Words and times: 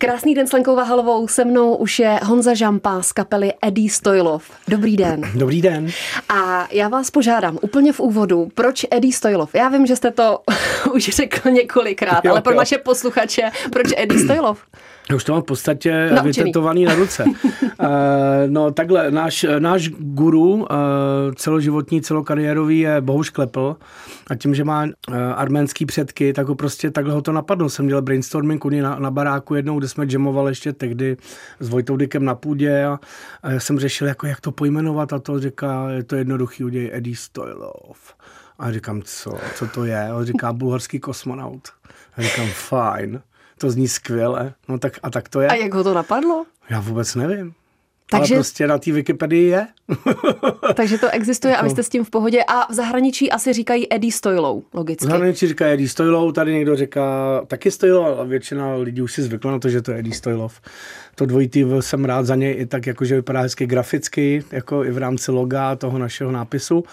Krásný 0.00 0.34
den 0.34 0.46
s 0.46 0.52
Lenkou 0.52 0.76
Vahalovou, 0.76 1.28
se 1.28 1.44
mnou 1.44 1.74
už 1.74 1.98
je 1.98 2.20
Honza 2.24 2.54
Žampa 2.54 3.02
z 3.02 3.12
kapely 3.12 3.52
Eddie 3.62 3.90
Stojlov. 3.90 4.50
Dobrý 4.68 4.96
den. 4.96 5.20
Dobrý 5.34 5.62
den. 5.62 5.90
A 6.28 6.68
já 6.72 6.88
vás 6.88 7.10
požádám 7.10 7.58
úplně 7.62 7.92
v 7.92 8.00
úvodu, 8.00 8.48
proč 8.54 8.86
Eddie 8.90 9.12
Stojlov? 9.12 9.54
Já 9.54 9.68
vím, 9.68 9.86
že 9.86 9.96
jste 9.96 10.10
to 10.10 10.40
už 10.94 11.08
řekl 11.08 11.50
několikrát, 11.50 12.24
jo, 12.24 12.30
ale 12.30 12.42
pro 12.42 12.52
jo. 12.52 12.58
naše 12.58 12.78
posluchače, 12.78 13.50
proč 13.72 13.86
Eddie 13.96 14.24
Stojlov? 14.24 14.58
Už 15.14 15.24
to 15.24 15.32
mám 15.32 15.42
v 15.42 15.44
podstatě 15.44 16.10
Naučený. 16.10 16.32
vytetovaný 16.32 16.84
na 16.84 16.94
ruce. 16.94 17.24
uh, 17.24 17.86
no 18.46 18.70
takhle, 18.70 19.10
náš, 19.10 19.46
náš 19.58 19.88
guru 19.88 20.52
uh, 20.54 20.66
celoživotní, 21.34 22.02
celokariérový 22.02 22.78
je 22.78 23.00
Bohuš 23.00 23.30
Klepl 23.30 23.76
a 24.30 24.34
tím, 24.34 24.54
že 24.54 24.64
má 24.64 24.84
uh, 24.84 24.90
arménský 25.34 25.86
předky, 25.86 26.32
tak 26.32 26.46
ho 26.46 26.54
prostě 26.54 26.90
takhle 26.90 27.14
ho 27.14 27.22
to 27.22 27.32
napadlo. 27.32 27.68
Jsem 27.68 27.86
dělal 27.86 28.02
brainstorming 28.02 28.64
u 28.64 28.68
na, 28.68 28.98
na 28.98 29.10
baráku 29.10 29.54
jednou, 29.54 29.78
kde 29.78 29.88
jsme 29.88 30.06
jamovali 30.10 30.50
ještě 30.50 30.72
tehdy 30.72 31.16
s 31.60 31.68
Vojtou 31.68 31.96
Dykem 31.96 32.24
na 32.24 32.34
půdě 32.34 32.84
a, 32.84 32.98
a 33.42 33.50
já 33.50 33.60
jsem 33.60 33.78
řešil, 33.78 34.06
jako, 34.06 34.26
jak 34.26 34.40
to 34.40 34.52
pojmenovat 34.52 35.12
a 35.12 35.18
to 35.18 35.40
říká, 35.40 35.90
je 35.90 36.04
to 36.04 36.16
jednoduchý, 36.16 36.64
udělej 36.64 36.90
Eddie 36.92 37.16
Stojlov. 37.16 38.14
A 38.58 38.72
říkám, 38.72 39.02
co, 39.04 39.38
co 39.54 39.66
to 39.66 39.84
je? 39.84 40.08
A 40.08 40.24
říká, 40.24 40.52
bulharský 40.52 41.00
kosmonaut. 41.00 41.68
A 42.16 42.22
říkám, 42.22 42.46
fajn 42.48 43.20
to 43.58 43.70
zní 43.70 43.88
skvěle. 43.88 44.54
No 44.68 44.78
tak 44.78 44.92
a 45.02 45.10
tak 45.10 45.28
to 45.28 45.40
je. 45.40 45.48
A 45.48 45.54
jak 45.54 45.74
ho 45.74 45.84
to 45.84 45.94
napadlo? 45.94 46.44
Já 46.70 46.80
vůbec 46.80 47.14
nevím. 47.14 47.54
Takže, 48.10 48.34
Ale 48.34 48.38
prostě 48.38 48.66
na 48.66 48.78
té 48.78 48.92
Wikipedii 48.92 49.48
je. 49.48 49.66
takže 50.74 50.98
to 50.98 51.10
existuje 51.10 51.56
a 51.56 51.64
vy 51.64 51.70
jste 51.70 51.82
s 51.82 51.88
tím 51.88 52.04
v 52.04 52.10
pohodě. 52.10 52.44
A 52.48 52.72
v 52.72 52.74
zahraničí 52.74 53.30
asi 53.30 53.52
říkají 53.52 53.94
Eddie 53.94 54.12
Stojlou, 54.12 54.64
logicky. 54.74 55.06
V 55.06 55.08
zahraničí 55.08 55.48
říkají 55.48 55.72
Eddie 55.72 55.88
Stojlou, 55.88 56.32
tady 56.32 56.54
někdo 56.54 56.76
říká 56.76 57.40
taky 57.46 57.70
Stojlou, 57.70 58.04
ale 58.04 58.26
většina 58.26 58.74
lidí 58.74 59.02
už 59.02 59.12
si 59.12 59.22
zvykla 59.22 59.50
na 59.50 59.58
to, 59.58 59.68
že 59.68 59.82
to 59.82 59.92
je 59.92 59.98
Eddie 59.98 60.14
Stojlov. 60.14 60.60
To 61.14 61.26
dvojitý 61.26 61.64
jsem 61.80 62.04
rád 62.04 62.26
za 62.26 62.34
něj 62.34 62.54
i 62.58 62.66
tak, 62.66 62.86
jakože 62.86 63.14
vypadá 63.14 63.40
hezky 63.40 63.66
graficky, 63.66 64.44
jako 64.52 64.84
i 64.84 64.90
v 64.90 64.98
rámci 64.98 65.30
loga 65.30 65.76
toho 65.76 65.98
našeho 65.98 66.32
nápisu. 66.32 66.84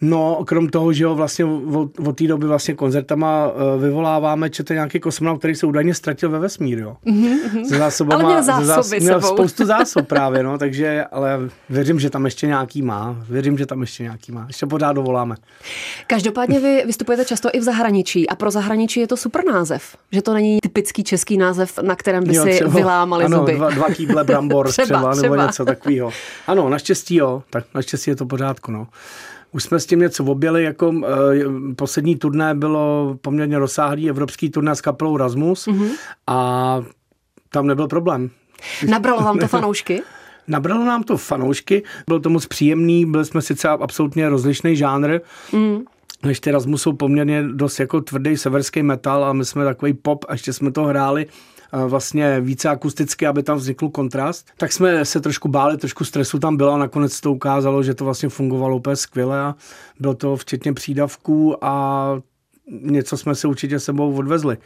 No, 0.00 0.44
krom 0.44 0.68
toho, 0.68 0.92
že 0.92 1.06
ho 1.06 1.14
vlastně 1.14 1.44
od, 1.44 1.98
od 1.98 2.16
té 2.16 2.26
doby 2.26 2.46
vlastně 2.46 2.74
koncertama 2.74 3.46
uh, 3.46 3.82
vyvoláváme, 3.82 4.50
že 4.52 4.64
to 4.64 4.72
je 4.72 4.74
nějaký 4.74 5.00
kosmonaut, 5.00 5.38
který 5.38 5.54
se 5.54 5.66
údajně 5.66 5.94
ztratil 5.94 6.30
ve 6.30 6.38
vesmíru, 6.38 6.80
jo. 6.80 6.96
Mm-hmm. 7.06 7.64
Se 7.68 7.78
zásobama, 7.78 8.24
ale 8.24 8.32
měl 8.32 8.42
zásoby 8.42 9.00
zás, 9.00 9.02
měl 9.02 9.20
spoustu 9.20 9.66
zásob 9.66 10.08
právě, 10.08 10.42
no, 10.42 10.58
takže, 10.58 11.04
ale 11.04 11.38
věřím, 11.70 12.00
že 12.00 12.10
tam 12.10 12.24
ještě 12.24 12.46
nějaký 12.46 12.82
má. 12.82 13.16
Věřím, 13.28 13.58
že 13.58 13.66
tam 13.66 13.80
ještě 13.80 14.02
nějaký 14.02 14.32
má. 14.32 14.44
Ještě 14.46 14.66
pořád 14.66 14.92
dovoláme. 14.92 15.36
Každopádně 16.06 16.60
vy 16.60 16.82
vystupujete 16.86 17.24
často 17.24 17.48
i 17.52 17.60
v 17.60 17.62
zahraničí 17.62 18.28
a 18.28 18.34
pro 18.34 18.50
zahraničí 18.50 19.00
je 19.00 19.06
to 19.06 19.16
super 19.16 19.44
název, 19.44 19.96
že 20.12 20.22
to 20.22 20.34
není 20.34 20.58
typický 20.62 21.04
český 21.04 21.36
název, 21.36 21.78
na 21.82 21.96
kterém 21.96 22.24
by 22.24 22.34
jo, 22.34 22.44
si 22.44 22.50
třeba, 22.50 22.70
vylámali 22.70 23.24
ano, 23.24 23.38
zuby. 23.38 23.54
Dva, 23.54 23.70
dva 23.70 23.86
kýble 23.86 24.24
brambor 24.30 24.68
třeba, 24.68 24.84
třeba, 24.84 25.12
třeba, 25.12 25.22
nebo 25.22 25.42
něco 25.42 25.64
takového. 25.64 26.10
Ano, 26.46 26.68
naštěstí 26.68 27.16
jo, 27.16 27.42
tak 27.50 27.64
naštěstí 27.74 28.10
je 28.10 28.16
to 28.16 28.26
pořádku, 28.26 28.72
no. 28.72 28.86
Už 29.52 29.62
jsme 29.62 29.80
s 29.80 29.86
tím 29.86 29.98
něco 29.98 30.24
objeli, 30.24 30.64
jako 30.64 30.88
uh, 30.88 31.04
poslední 31.76 32.16
turné 32.16 32.54
bylo 32.54 33.16
poměrně 33.20 33.58
rozsáhlý 33.58 34.08
evropský 34.08 34.50
turné 34.50 34.76
s 34.76 34.80
kapelou 34.80 35.16
Rasmus 35.16 35.66
mm-hmm. 35.66 35.90
a 36.26 36.80
tam 37.52 37.66
nebyl 37.66 37.88
problém. 37.88 38.30
Nabralo 38.88 39.22
vám 39.22 39.38
to 39.38 39.46
fanoušky? 39.48 40.02
Nabralo 40.48 40.84
nám 40.84 41.02
to 41.02 41.16
fanoušky, 41.16 41.82
bylo 42.06 42.20
to 42.20 42.30
moc 42.30 42.46
příjemný, 42.46 43.06
byli 43.06 43.24
jsme 43.24 43.42
sice 43.42 43.68
absolutně 43.68 44.28
rozlišný 44.28 44.76
žánr, 44.76 45.20
mm. 45.52 45.84
Než 46.22 46.40
ty 46.40 46.50
Rasmus 46.50 46.82
jsou 46.82 46.92
poměrně 46.92 47.42
dost 47.42 47.80
jako 47.80 48.00
tvrdý 48.00 48.36
severský 48.36 48.82
metal 48.82 49.24
a 49.24 49.32
my 49.32 49.44
jsme 49.44 49.64
takový 49.64 49.92
pop 49.92 50.24
a 50.28 50.32
ještě 50.32 50.52
jsme 50.52 50.72
to 50.72 50.84
hráli 50.84 51.26
vlastně 51.86 52.40
více 52.40 52.68
akusticky, 52.68 53.26
aby 53.26 53.42
tam 53.42 53.58
vznikl 53.58 53.88
kontrast. 53.88 54.46
Tak 54.56 54.72
jsme 54.72 55.04
se 55.04 55.20
trošku 55.20 55.48
báli, 55.48 55.76
trošku 55.76 56.04
stresu 56.04 56.38
tam 56.38 56.56
bylo 56.56 56.72
a 56.72 56.78
nakonec 56.78 57.20
to 57.20 57.32
ukázalo, 57.32 57.82
že 57.82 57.94
to 57.94 58.04
vlastně 58.04 58.28
fungovalo 58.28 58.76
úplně 58.76 58.96
skvěle 58.96 59.40
a 59.40 59.54
bylo 60.00 60.14
to 60.14 60.36
včetně 60.36 60.72
přídavků 60.72 61.64
a 61.64 62.06
něco 62.70 63.16
jsme 63.16 63.34
si 63.34 63.46
určitě 63.46 63.78
sebou 63.78 64.14
odvezli 64.14 64.58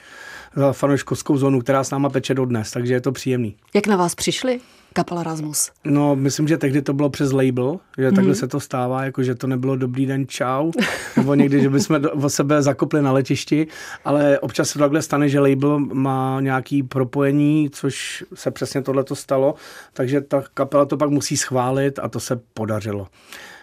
za 0.57 0.73
fanouškovskou 0.73 1.37
zónu, 1.37 1.61
která 1.61 1.85
s 1.85 1.91
náma 1.91 2.09
peče 2.09 2.35
dodnes, 2.35 2.71
takže 2.71 2.95
je 2.95 3.01
to 3.01 3.13
příjemný. 3.13 3.57
Jak 3.75 3.87
na 3.87 3.97
vás 3.97 4.15
přišli? 4.15 4.61
Kapela 4.95 5.23
Rasmus? 5.23 5.71
No, 5.85 6.17
myslím, 6.17 6.49
že 6.49 6.59
tehdy 6.59 6.83
to 6.83 6.93
bylo 6.93 7.11
přes 7.11 7.33
label, 7.33 7.81
že 7.99 8.13
takhle 8.13 8.33
mhm. 8.33 8.35
se 8.35 8.49
to 8.49 8.61
stává, 8.61 9.05
jako 9.05 9.23
že 9.23 9.35
to 9.35 9.47
nebylo 9.47 9.77
dobrý 9.77 10.07
den, 10.07 10.27
čau, 10.29 10.71
nebo 11.17 11.35
někdy, 11.35 11.63
že 11.63 11.71
bychom 11.71 12.01
o 12.13 12.31
sebe 12.31 12.63
zakopli 12.63 13.03
na 13.03 13.13
letišti, 13.13 13.67
ale 14.05 14.39
občas 14.39 14.69
se 14.69 14.79
takhle 14.79 15.03
stane, 15.03 15.29
že 15.29 15.41
label 15.41 15.79
má 15.79 16.41
nějaký 16.41 16.83
propojení, 16.83 17.71
což 17.71 18.25
se 18.35 18.51
přesně 18.51 18.83
tohle 18.83 19.05
to 19.05 19.17
stalo, 19.17 19.55
takže 19.93 20.21
ta 20.21 20.43
kapela 20.55 20.85
to 20.85 20.97
pak 20.97 21.11
musí 21.11 21.37
schválit 21.37 21.99
a 21.99 22.09
to 22.09 22.21
se 22.21 22.41
podařilo. 22.55 23.07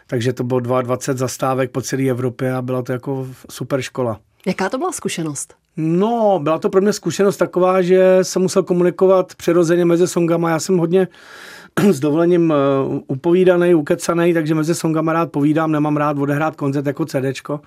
Takže 0.08 0.34
to 0.34 0.44
bylo 0.44 0.60
22 0.60 1.18
zastávek 1.18 1.72
po 1.72 1.82
celé 1.82 2.10
Evropě 2.10 2.54
a 2.54 2.62
byla 2.62 2.82
to 2.82 2.92
jako 2.92 3.28
super 3.50 3.82
škola. 3.82 4.20
Jaká 4.46 4.70
to 4.70 4.78
byla 4.78 4.92
zkušenost? 4.92 5.54
No, 5.78 6.40
byla 6.44 6.60
to 6.60 6.70
pro 6.70 6.82
mě 6.82 6.94
zkušenost 6.94 7.38
taková, 7.38 7.82
že 7.82 8.20
jsem 8.22 8.42
musel 8.42 8.64
komunikovat 8.64 9.36
přirozeně 9.36 9.86
mezi 9.86 10.08
songama. 10.08 10.50
Já 10.50 10.60
jsem 10.60 10.78
hodně 10.78 11.08
s 11.92 12.00
dovolením 12.00 12.54
uh, 12.90 13.00
upovídaný, 13.08 13.76
ukecaný, 13.76 14.34
takže 14.34 14.56
mezi 14.56 14.76
songama 14.76 15.14
rád 15.14 15.32
povídám, 15.32 15.72
nemám 15.72 15.98
rád 15.98 16.18
odehrát 16.18 16.56
koncert 16.56 16.86
jako 16.86 17.06
CDčko. 17.06 17.60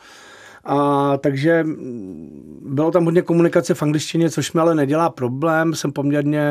A 0.65 1.17
takže 1.17 1.65
bylo 2.61 2.91
tam 2.91 3.05
hodně 3.05 3.23
komunikace 3.23 3.75
v 3.75 3.83
angličtině, 3.83 4.31
což 4.31 4.53
mi 4.53 4.61
ale 4.61 4.75
nedělá 4.75 5.11
problém. 5.11 5.75
Jsem 5.75 5.93
poměrně, 5.93 6.45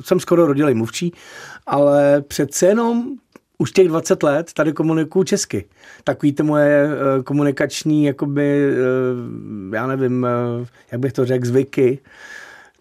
jsem 0.00 0.20
skoro 0.20 0.46
rodilý 0.46 0.74
mluvčí, 0.74 1.12
ale 1.66 2.22
přece 2.22 2.66
jenom 2.66 3.04
už 3.58 3.72
těch 3.72 3.88
20 3.88 4.22
let 4.22 4.52
tady 4.52 4.72
komunikuju 4.72 5.24
česky. 5.24 5.64
Takový 6.04 6.32
ty 6.32 6.42
moje 6.42 6.86
uh, 6.86 7.22
komunikační, 7.22 8.04
jakoby, 8.04 8.70
uh, 8.70 9.74
já 9.74 9.86
nevím, 9.86 10.26
uh, 10.60 10.66
jak 10.92 11.00
bych 11.00 11.12
to 11.12 11.24
řekl, 11.24 11.46
zvyky, 11.46 11.98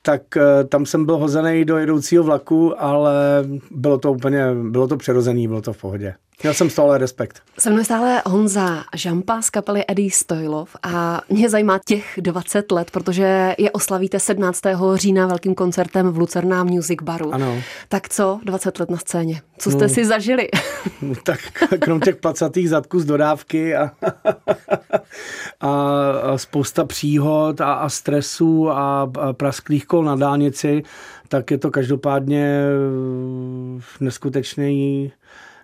tak 0.02 0.22
tam 0.70 0.86
jsem 0.86 1.06
byl 1.06 1.18
hozený 1.18 1.66
do 1.66 1.78
jedoucího 1.78 2.24
vlaku, 2.24 2.82
ale 2.82 3.14
bylo 3.72 3.98
to 3.98 4.14
úplně, 4.14 4.46
bylo 4.70 4.88
to 4.88 4.98
přirozený, 4.98 5.48
bylo 5.48 5.62
to 5.62 5.74
v 5.74 5.78
pohodě. 5.78 6.16
Měl 6.44 6.54
jsem 6.54 6.70
stále 6.70 6.98
respekt. 6.98 7.42
Se 7.60 7.70
mnou 7.70 7.84
stále 7.84 8.22
Honza 8.26 8.84
Žampa 8.96 9.42
z 9.42 9.50
kapely 9.50 9.84
Eddie 9.88 10.12
Stojlov 10.12 10.76
a 10.84 11.22
mě 11.30 11.50
zajímá 11.50 11.80
těch 11.86 12.20
20 12.22 12.72
let, 12.72 12.92
protože 12.92 13.56
je 13.58 13.72
oslavíte 13.72 14.20
17. 14.20 14.62
října 14.96 15.28
velkým 15.28 15.56
koncertem 15.56 16.12
v 16.12 16.18
Lucerna 16.18 16.64
Music 16.64 17.00
Baru. 17.04 17.34
Ano. 17.34 17.62
Tak 17.90 18.10
co 18.10 18.40
20 18.44 18.80
let 18.80 18.90
na 18.90 18.98
scéně? 18.98 19.42
Co 19.58 19.72
jste 19.72 19.84
no, 19.84 19.90
si 19.90 20.06
zažili? 20.06 20.48
No, 21.02 21.14
tak 21.24 21.40
krom 21.80 22.00
těch 22.00 22.16
placatých 22.16 22.70
zadků 22.70 23.00
z 23.00 23.06
dodávky 23.06 23.76
a, 23.76 23.92
a, 25.60 26.12
a 26.12 26.38
spousta 26.38 26.86
příhod 26.86 27.62
a, 27.62 27.74
a 27.74 27.90
stresů 27.90 28.70
a, 28.70 29.12
a 29.20 29.34
prasklých 29.34 29.86
kol 29.86 30.04
na 30.04 30.16
dálnici, 30.16 30.84
tak 31.28 31.52
je 31.52 31.58
to 31.58 31.72
každopádně 31.72 32.62
neskutečný 34.00 35.12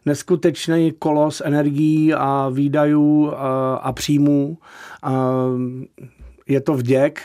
neskutečný 0.05 0.91
kolos 0.99 1.41
energií 1.45 2.13
a 2.13 2.49
výdajů 2.49 3.31
a, 3.35 3.75
a 3.75 3.91
příjmů. 3.91 4.57
A 5.03 5.43
je 6.47 6.61
to 6.61 6.73
vděk, 6.73 7.21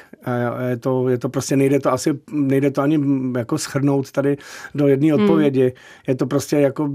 je 0.68 0.76
to, 0.76 1.08
je 1.08 1.18
to 1.18 1.28
prostě, 1.28 1.56
nejde 1.56 1.80
to 1.80 1.92
asi, 1.92 2.18
nejde 2.32 2.70
to 2.70 2.82
ani 2.82 3.00
jako 3.36 3.58
schrnout 3.58 4.12
tady 4.12 4.36
do 4.74 4.86
jedné 4.86 5.12
hmm. 5.12 5.22
odpovědi. 5.22 5.62
Hmm. 5.62 5.72
Je 6.08 6.14
to 6.14 6.26
prostě 6.26 6.56
jako 6.56 6.90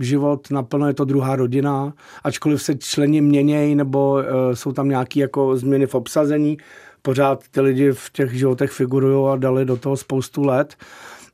život 0.00 0.50
naplno, 0.50 0.88
je 0.88 0.94
to 0.94 1.04
druhá 1.04 1.36
rodina, 1.36 1.92
ačkoliv 2.24 2.62
se 2.62 2.74
členi 2.74 3.20
měnějí 3.20 3.74
nebo 3.74 4.12
uh, 4.12 4.22
jsou 4.54 4.72
tam 4.72 4.88
nějaké 4.88 5.20
jako 5.20 5.56
změny 5.56 5.86
v 5.86 5.94
obsazení, 5.94 6.56
pořád 7.02 7.48
ty 7.50 7.60
lidi 7.60 7.92
v 7.92 8.10
těch 8.12 8.32
životech 8.32 8.70
figurují 8.70 9.32
a 9.32 9.36
dali 9.36 9.64
do 9.64 9.76
toho 9.76 9.96
spoustu 9.96 10.42
let. 10.42 10.76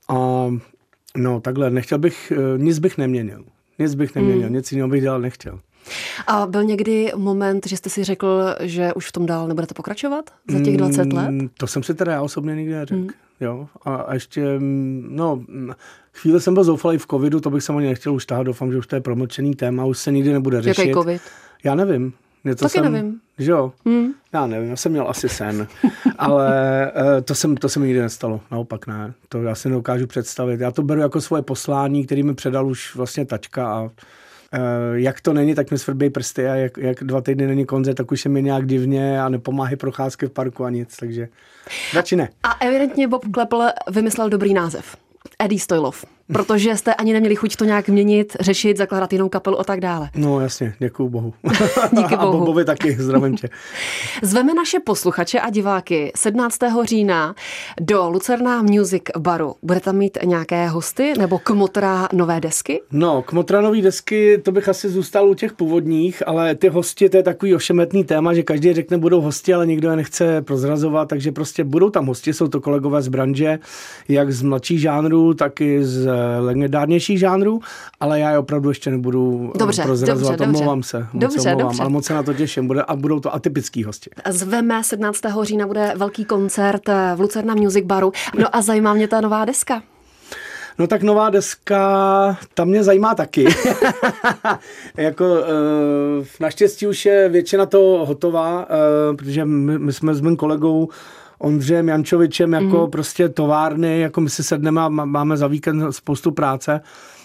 A 0.09 0.49
no 1.17 1.41
takhle, 1.41 1.71
nechtěl 1.71 1.99
bych, 1.99 2.33
uh, 2.37 2.63
nic 2.63 2.79
bych 2.79 2.99
neměnil. 2.99 3.45
Nic 3.79 3.95
bych 3.95 4.15
neměnil, 4.15 4.47
hmm. 4.47 4.57
nic 4.57 4.73
jiného 4.73 4.89
bych 4.89 5.03
dělat 5.03 5.19
nechtěl. 5.19 5.61
A 6.27 6.47
byl 6.47 6.65
někdy 6.65 7.13
moment, 7.17 7.67
že 7.67 7.77
jste 7.77 7.91
si 7.91 8.05
řekl, 8.05 8.57
že 8.61 8.95
už 8.95 9.09
v 9.09 9.13
tom 9.13 9.27
dál 9.27 9.49
nebudete 9.49 9.75
pokračovat 9.75 10.31
za 10.49 10.61
těch 10.61 10.77
20 10.77 11.03
hmm, 11.03 11.13
let? 11.13 11.51
To 11.59 11.67
jsem 11.67 11.83
si 11.83 11.95
teda 11.95 12.13
já 12.13 12.23
osobně 12.23 12.57
nikdy 12.57 12.75
neřekl. 12.75 13.01
Hmm. 13.01 13.09
Jo, 13.41 13.69
a, 13.85 13.95
a 13.95 14.15
ještě, 14.15 14.45
no, 15.09 15.45
chvíli 16.13 16.41
jsem 16.41 16.55
byl 16.55 16.65
zoufalý 16.65 16.99
v 16.99 17.07
covidu, 17.07 17.41
to 17.41 17.51
bych 17.51 17.63
se 17.63 17.73
ani 17.73 17.87
nechtěl 17.87 18.15
už 18.15 18.27
tahat, 18.27 18.43
doufám, 18.43 18.73
že 18.73 18.79
už 18.79 18.87
to 18.87 18.97
je 18.97 19.01
promlčený 19.01 19.55
téma, 19.55 19.85
už 19.85 19.99
se 19.99 20.13
nikdy 20.13 20.33
nebude 20.33 20.63
řešit. 20.63 20.81
Jaký 20.81 20.93
covid? 20.93 21.23
Já 21.65 21.75
nevím. 21.75 22.13
Něco 22.45 22.65
Taky 22.65 22.73
jsem, 22.73 22.93
nevím. 22.93 23.21
Že 23.39 23.51
jo? 23.51 23.73
Hmm. 23.87 24.13
Já 24.33 24.47
nevím, 24.47 24.71
já 24.71 24.77
jsem 24.77 24.93
měl 24.93 25.09
asi 25.09 25.29
sen, 25.29 25.67
ale 26.19 26.93
uh, 26.97 27.21
to, 27.25 27.35
jsem, 27.35 27.57
to 27.57 27.69
se 27.69 27.81
mi 27.81 27.87
nikdy 27.87 28.01
nestalo, 28.01 28.41
naopak 28.51 28.87
ne. 28.87 29.13
To 29.29 29.43
já 29.43 29.55
si 29.55 29.69
nedokážu 29.69 30.07
představit. 30.07 30.61
Já 30.61 30.71
to 30.71 30.83
beru 30.83 31.01
jako 31.01 31.21
svoje 31.21 31.43
poslání, 31.43 32.07
který 32.07 32.23
mi 32.23 32.35
předal 32.35 32.67
už 32.67 32.95
vlastně 32.95 33.27
tačka 33.27 33.75
a 33.75 33.91
jak 34.93 35.21
to 35.21 35.33
není, 35.33 35.55
tak 35.55 35.71
mi 35.71 35.79
svrbějí 35.79 36.11
prsty 36.11 36.49
a 36.49 36.55
jak, 36.55 36.77
jak 36.77 37.05
dva 37.05 37.21
týdny 37.21 37.47
není 37.47 37.67
koncert, 37.67 37.95
tak 37.95 38.13
už 38.13 38.25
je 38.25 38.31
mi 38.31 38.43
nějak 38.43 38.67
divně 38.67 39.23
a 39.23 39.29
nepomáhají 39.29 39.77
procházky 39.77 40.27
v 40.27 40.31
parku 40.31 40.65
a 40.65 40.71
nic, 40.71 40.97
takže 40.97 41.29
radši 41.95 42.17
ne. 42.17 42.29
A 42.43 42.57
evidentně 42.61 43.09
Bob 43.09 43.25
Klepl 43.33 43.63
vymyslel 43.91 44.29
dobrý 44.29 44.55
název. 44.55 44.97
Eddie 45.45 45.61
Stojlov 45.61 46.05
protože 46.33 46.77
jste 46.77 46.95
ani 46.95 47.13
neměli 47.13 47.37
chuť 47.37 47.57
to 47.57 47.65
nějak 47.65 47.89
měnit, 47.89 48.37
řešit, 48.41 48.77
zakládat 48.77 49.13
jinou 49.13 49.29
kapelu 49.29 49.61
a 49.61 49.65
tak 49.65 49.81
dále. 49.81 50.11
No 50.17 50.41
jasně, 50.41 50.75
děkuju 50.79 51.09
bohu. 51.09 51.35
Díky 51.97 52.17
bohu. 52.17 52.29
a 52.29 52.39
Bobovi 52.39 52.65
taky, 52.65 52.97
zdravím 52.99 53.37
tě. 53.37 53.49
Zveme 54.23 54.55
naše 54.55 54.81
posluchače 54.81 55.41
a 55.41 55.51
diváky 55.51 56.13
17. 56.17 56.59
října 56.85 57.35
do 57.81 58.11
Lucerna 58.11 58.63
Music 58.63 59.03
Baru. 59.19 59.55
Bude 59.63 59.81
tam 59.81 59.97
mít 59.97 60.19
nějaké 60.25 60.69
hosty 60.69 61.13
nebo 61.19 61.39
kmotra 61.39 62.09
nové 62.13 62.41
desky? 62.41 62.81
No, 62.93 63.23
kmotra 63.23 63.61
nové 63.61 63.81
desky, 63.81 64.39
to 64.39 64.53
bych 64.53 64.69
asi 64.69 64.89
zůstal 64.89 65.29
u 65.29 65.35
těch 65.35 65.53
původních, 65.53 66.29
ale 66.29 66.55
ty 66.55 66.69
hosti, 66.69 67.09
to 67.09 67.17
je 67.17 67.23
takový 67.23 67.55
ošemetný 67.55 68.05
téma, 68.05 68.35
že 68.35 68.43
každý 68.43 68.73
řekne, 68.73 68.99
budou 68.99 69.21
hosti, 69.21 69.55
ale 69.55 69.67
nikdo 69.67 69.91
je 69.91 69.97
nechce 69.97 70.43
prozrazovat, 70.43 71.09
takže 71.09 71.33
prostě 71.33 71.65
budou 71.65 71.91
tam 71.91 72.07
hosti, 72.07 72.33
jsou 72.33 72.49
to 72.49 72.61
kolegové 72.61 73.03
z 73.03 73.09
branže, 73.09 73.59
jak 74.09 74.33
z 74.33 74.43
mladších 74.43 74.81
tak 75.35 75.61
i 75.61 75.85
z 75.85 76.11
legendárnějších 76.41 77.19
žánrů, 77.19 77.61
ale 78.01 78.21
já 78.21 78.31
je 78.31 78.39
opravdu 78.39 78.69
ještě 78.69 78.91
nebudu 78.91 79.53
eh, 79.55 79.59
dobře, 79.59 79.83
prozrazovat, 79.83 80.39
dobře, 80.39 80.45
omlouvám 80.45 80.83
se. 80.83 80.99
Moc 80.99 81.09
dobře, 81.13 81.41
omlouvám, 81.41 81.59
dobře. 81.59 81.83
Ale 81.83 81.91
moc 81.91 82.05
se 82.05 82.15
na 82.15 82.23
to 82.23 82.35
těším 82.35 82.67
bude, 82.67 82.83
a 82.83 82.97
budou 82.97 83.21
to 83.21 83.35
atypický 83.35 83.85
hosti. 83.85 84.11
Zveme 84.31 84.85
17. 84.85 85.21
října 85.43 85.67
bude 85.67 85.93
velký 85.97 86.25
koncert 86.25 86.89
eh, 86.89 87.13
v 87.17 87.21
Lucerna 87.21 87.55
Music 87.55 87.85
Baru. 87.85 88.13
No 88.39 88.57
a 88.57 88.63
zajímá 88.63 88.95
mě 88.95 89.09
ta 89.09 89.21
nová 89.21 89.45
deska. 89.45 89.83
No 90.79 90.87
tak 90.87 91.03
nová 91.03 91.31
deska, 91.31 92.39
ta 92.55 92.65
mě 92.65 92.85
zajímá 92.85 93.15
taky. 93.15 93.47
jako 94.97 95.25
uh, 95.25 96.27
naštěstí 96.41 96.87
už 96.87 97.07
je 97.07 97.29
většina 97.29 97.67
toho 97.67 98.07
hotová, 98.07 98.59
uh, 98.59 99.17
protože 99.17 99.45
my, 99.45 99.79
my 99.79 99.93
jsme 99.93 100.15
s 100.15 100.21
mým 100.21 100.37
kolegou 100.37 100.89
Ondřejem 101.43 101.89
Jančovičem 101.89 102.53
jako 102.53 102.85
mm. 102.85 102.91
prostě 102.91 103.29
továrny, 103.29 104.01
jako 104.01 104.21
my 104.21 104.31
si 104.31 104.45
sedneme 104.45 104.81
a 104.81 104.89
máme 104.89 105.37
za 105.37 105.47
víkend 105.47 105.93
spoustu 105.93 106.31
práce. 106.31 106.81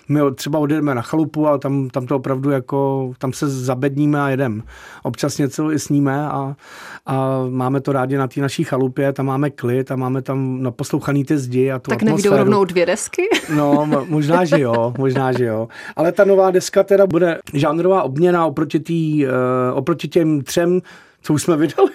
My 0.10 0.20
třeba 0.36 0.60
odjedeme 0.60 0.96
na 0.96 1.02
chalupu 1.02 1.48
a 1.48 1.58
tam, 1.58 1.90
tam 1.90 2.06
to 2.06 2.16
opravdu 2.16 2.50
jako, 2.50 3.12
tam 3.18 3.34
se 3.34 3.50
zabedníme 3.50 4.22
a 4.22 4.30
jedem. 4.30 4.64
Občas 5.04 5.38
něco 5.38 5.72
i 5.72 5.80
sníme 5.80 6.28
a, 6.28 6.56
a 7.06 7.46
máme 7.50 7.82
to 7.82 7.92
rádi 7.92 8.18
na 8.18 8.28
té 8.28 8.42
naší 8.42 8.64
chalupě, 8.64 9.14
tam 9.14 9.26
máme 9.26 9.50
klid 9.50 9.92
a 9.92 9.96
máme 9.96 10.22
tam 10.22 10.64
naposlouchaný 10.64 11.24
ty 11.26 11.38
zdi 11.38 11.72
a 11.72 11.80
tu 11.80 11.90
Tak 11.90 12.04
nevídou 12.04 12.38
rovnou 12.38 12.66
dvě 12.66 12.86
desky? 12.86 13.24
No, 13.56 13.90
možná, 14.10 14.46
že 14.46 14.60
jo, 14.60 14.94
možná, 14.98 15.32
že 15.32 15.46
jo. 15.46 15.68
Ale 15.96 16.12
ta 16.12 16.26
nová 16.26 16.52
deska 16.52 16.84
teda 16.84 17.08
bude 17.08 17.40
žánrová 17.54 18.04
obměna 18.04 18.46
oproti, 18.46 18.80
tý, 18.80 19.26
uh, 19.26 19.32
oproti 19.74 20.08
těm 20.08 20.42
třem 20.42 20.82
co 21.22 21.34
už 21.34 21.44
jsme 21.44 21.58
vydali. 21.58 21.92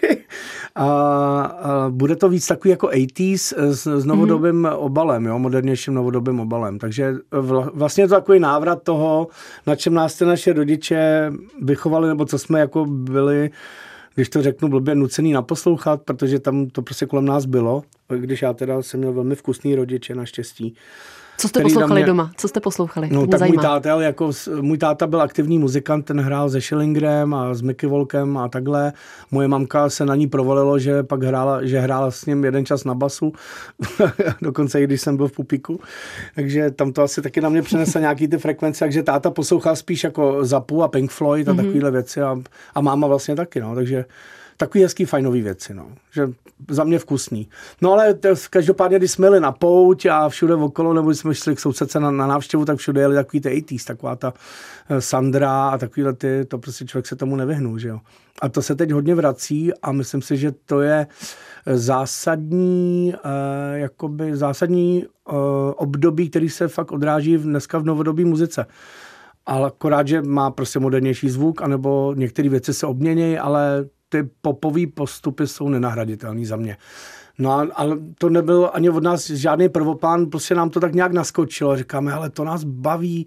A, 0.74 0.84
a 0.84 1.88
bude 1.90 2.16
to 2.16 2.28
víc 2.28 2.46
takový 2.46 2.70
jako 2.70 2.86
80s 2.86 3.54
s, 3.56 3.86
s 3.86 4.04
novodobým 4.04 4.62
mm-hmm. 4.62 4.76
obalem, 4.78 5.26
jo, 5.26 5.38
modernějším 5.38 5.94
novodobým 5.94 6.40
obalem. 6.40 6.78
Takže 6.78 7.14
vla, 7.30 7.70
vlastně 7.74 8.04
je 8.04 8.08
to 8.08 8.14
takový 8.14 8.40
návrat 8.40 8.82
toho, 8.82 9.28
na 9.66 9.76
čem 9.76 9.94
nás 9.94 10.14
ty 10.14 10.24
naše 10.24 10.52
rodiče 10.52 11.32
vychovali, 11.62 12.08
nebo 12.08 12.24
co 12.24 12.38
jsme 12.38 12.60
jako 12.60 12.86
byli 12.86 13.50
když 14.14 14.28
to 14.28 14.42
řeknu 14.42 14.68
blbě, 14.68 14.94
nucený 14.94 15.32
naposlouchat, 15.32 16.02
protože 16.02 16.38
tam 16.38 16.66
to 16.66 16.82
prostě 16.82 17.06
kolem 17.06 17.24
nás 17.24 17.44
bylo, 17.44 17.82
když 18.16 18.42
já 18.42 18.52
teda 18.52 18.82
jsem 18.82 19.00
měl 19.00 19.12
velmi 19.12 19.34
vkusný 19.34 19.74
rodiče 19.74 20.14
naštěstí. 20.14 20.74
Co 21.42 21.48
jste 21.48 21.62
poslouchali 21.62 22.00
mě... 22.00 22.06
doma? 22.06 22.30
Co 22.36 22.48
jste 22.48 22.60
poslouchali? 22.60 23.08
No 23.12 23.26
tak 23.26 23.38
zajímá. 23.38 23.54
můj 23.54 23.62
táta, 23.62 24.02
jako, 24.02 24.30
můj 24.60 24.78
táta 24.78 25.06
byl 25.06 25.20
aktivní 25.22 25.58
muzikant, 25.58 26.06
ten 26.06 26.20
hrál 26.20 26.50
se 26.50 26.60
Schillingrem 26.60 27.34
a 27.34 27.54
s 27.54 27.62
Mickey 27.62 27.90
Volkem 27.90 28.36
a 28.36 28.48
takhle. 28.48 28.92
Moje 29.30 29.48
mamka 29.48 29.90
se 29.90 30.04
na 30.04 30.14
ní 30.14 30.26
provalilo, 30.26 30.78
že 30.78 31.02
pak 31.02 31.22
hrála, 31.22 31.64
že 31.64 31.80
hrála 31.80 32.10
s 32.10 32.26
ním 32.26 32.44
jeden 32.44 32.66
čas 32.66 32.84
na 32.84 32.94
basu, 32.94 33.32
dokonce 34.42 34.80
i 34.80 34.84
když 34.84 35.00
jsem 35.00 35.16
byl 35.16 35.28
v 35.28 35.32
Pupiku. 35.32 35.80
Takže 36.34 36.70
tam 36.70 36.92
to 36.92 37.02
asi 37.02 37.22
taky 37.22 37.40
na 37.40 37.48
mě 37.48 37.62
přinesla 37.62 38.00
nějaký 38.00 38.28
ty 38.28 38.38
frekvence, 38.38 38.78
takže 38.78 39.02
táta 39.02 39.30
poslouchal 39.30 39.76
spíš 39.76 40.04
jako 40.04 40.44
Zapu 40.44 40.82
a 40.82 40.88
Pink 40.88 41.10
Floyd 41.10 41.48
a 41.48 41.52
mm-hmm. 41.52 41.56
takovéhle 41.56 41.90
věci 41.90 42.22
a, 42.22 42.38
a 42.74 42.80
máma 42.80 43.06
vlastně 43.06 43.36
taky, 43.36 43.60
no, 43.60 43.74
takže 43.74 44.04
takový 44.62 44.84
hezký 44.84 45.04
fajnový 45.04 45.42
věci, 45.42 45.74
no. 45.74 45.86
Že 46.12 46.28
za 46.70 46.84
mě 46.84 46.98
vkusný. 46.98 47.48
No 47.80 47.92
ale 47.92 48.14
to, 48.14 48.28
každopádně, 48.50 48.98
když 48.98 49.10
jsme 49.10 49.26
jeli 49.26 49.40
na 49.40 49.52
pouť 49.52 50.06
a 50.06 50.28
všude 50.28 50.54
okolo, 50.54 50.94
nebo 50.94 51.10
jsme 51.10 51.34
šli 51.34 51.56
k 51.56 51.60
sousedce 51.60 52.00
na, 52.00 52.10
na 52.10 52.26
návštěvu, 52.26 52.64
tak 52.64 52.78
všude 52.78 53.00
jeli 53.00 53.14
takový 53.14 53.40
ty 53.40 53.48
80s, 53.48 53.86
taková 53.86 54.16
ta 54.16 54.32
uh, 54.90 54.96
Sandra 54.98 55.68
a 55.68 55.78
takovýhle 55.78 56.12
ty, 56.12 56.44
to 56.44 56.58
prostě 56.58 56.84
člověk 56.84 57.06
se 57.06 57.16
tomu 57.16 57.36
nevyhnul, 57.36 57.78
že 57.78 57.88
jo. 57.88 58.00
A 58.42 58.48
to 58.48 58.62
se 58.62 58.74
teď 58.74 58.90
hodně 58.90 59.14
vrací 59.14 59.72
a 59.82 59.92
myslím 59.92 60.22
si, 60.22 60.36
že 60.36 60.52
to 60.66 60.80
je 60.80 61.06
zásadní, 61.66 63.14
uh, 63.14 63.30
jakoby 63.74 64.36
zásadní 64.36 65.06
uh, 65.06 65.36
období, 65.76 66.30
který 66.30 66.48
se 66.48 66.68
fakt 66.68 66.92
odráží 66.92 67.36
dneska 67.36 67.78
v 67.78 67.84
novodobí 67.84 68.24
muzice 68.24 68.66
ale 69.46 69.66
akorát, 69.66 70.08
že 70.08 70.22
má 70.22 70.50
prostě 70.50 70.78
modernější 70.78 71.28
zvuk, 71.28 71.62
anebo 71.62 72.14
některé 72.16 72.48
věci 72.48 72.74
se 72.74 72.86
obměnějí, 72.86 73.38
ale 73.38 73.84
ty 74.12 74.28
popové 74.42 74.86
postupy 74.94 75.46
jsou 75.46 75.68
nenahraditelné 75.68 76.46
za 76.46 76.56
mě. 76.56 76.76
No 77.38 77.52
a, 77.52 77.66
ale 77.74 77.98
to 78.18 78.28
nebyl 78.28 78.70
ani 78.72 78.90
od 78.90 79.02
nás 79.02 79.30
žádný 79.30 79.68
prvoplán, 79.68 80.26
prostě 80.26 80.54
nám 80.54 80.70
to 80.70 80.80
tak 80.80 80.94
nějak 80.94 81.12
naskočilo. 81.12 81.76
Říkáme, 81.76 82.12
ale 82.12 82.30
to 82.30 82.44
nás 82.44 82.64
baví, 82.64 83.26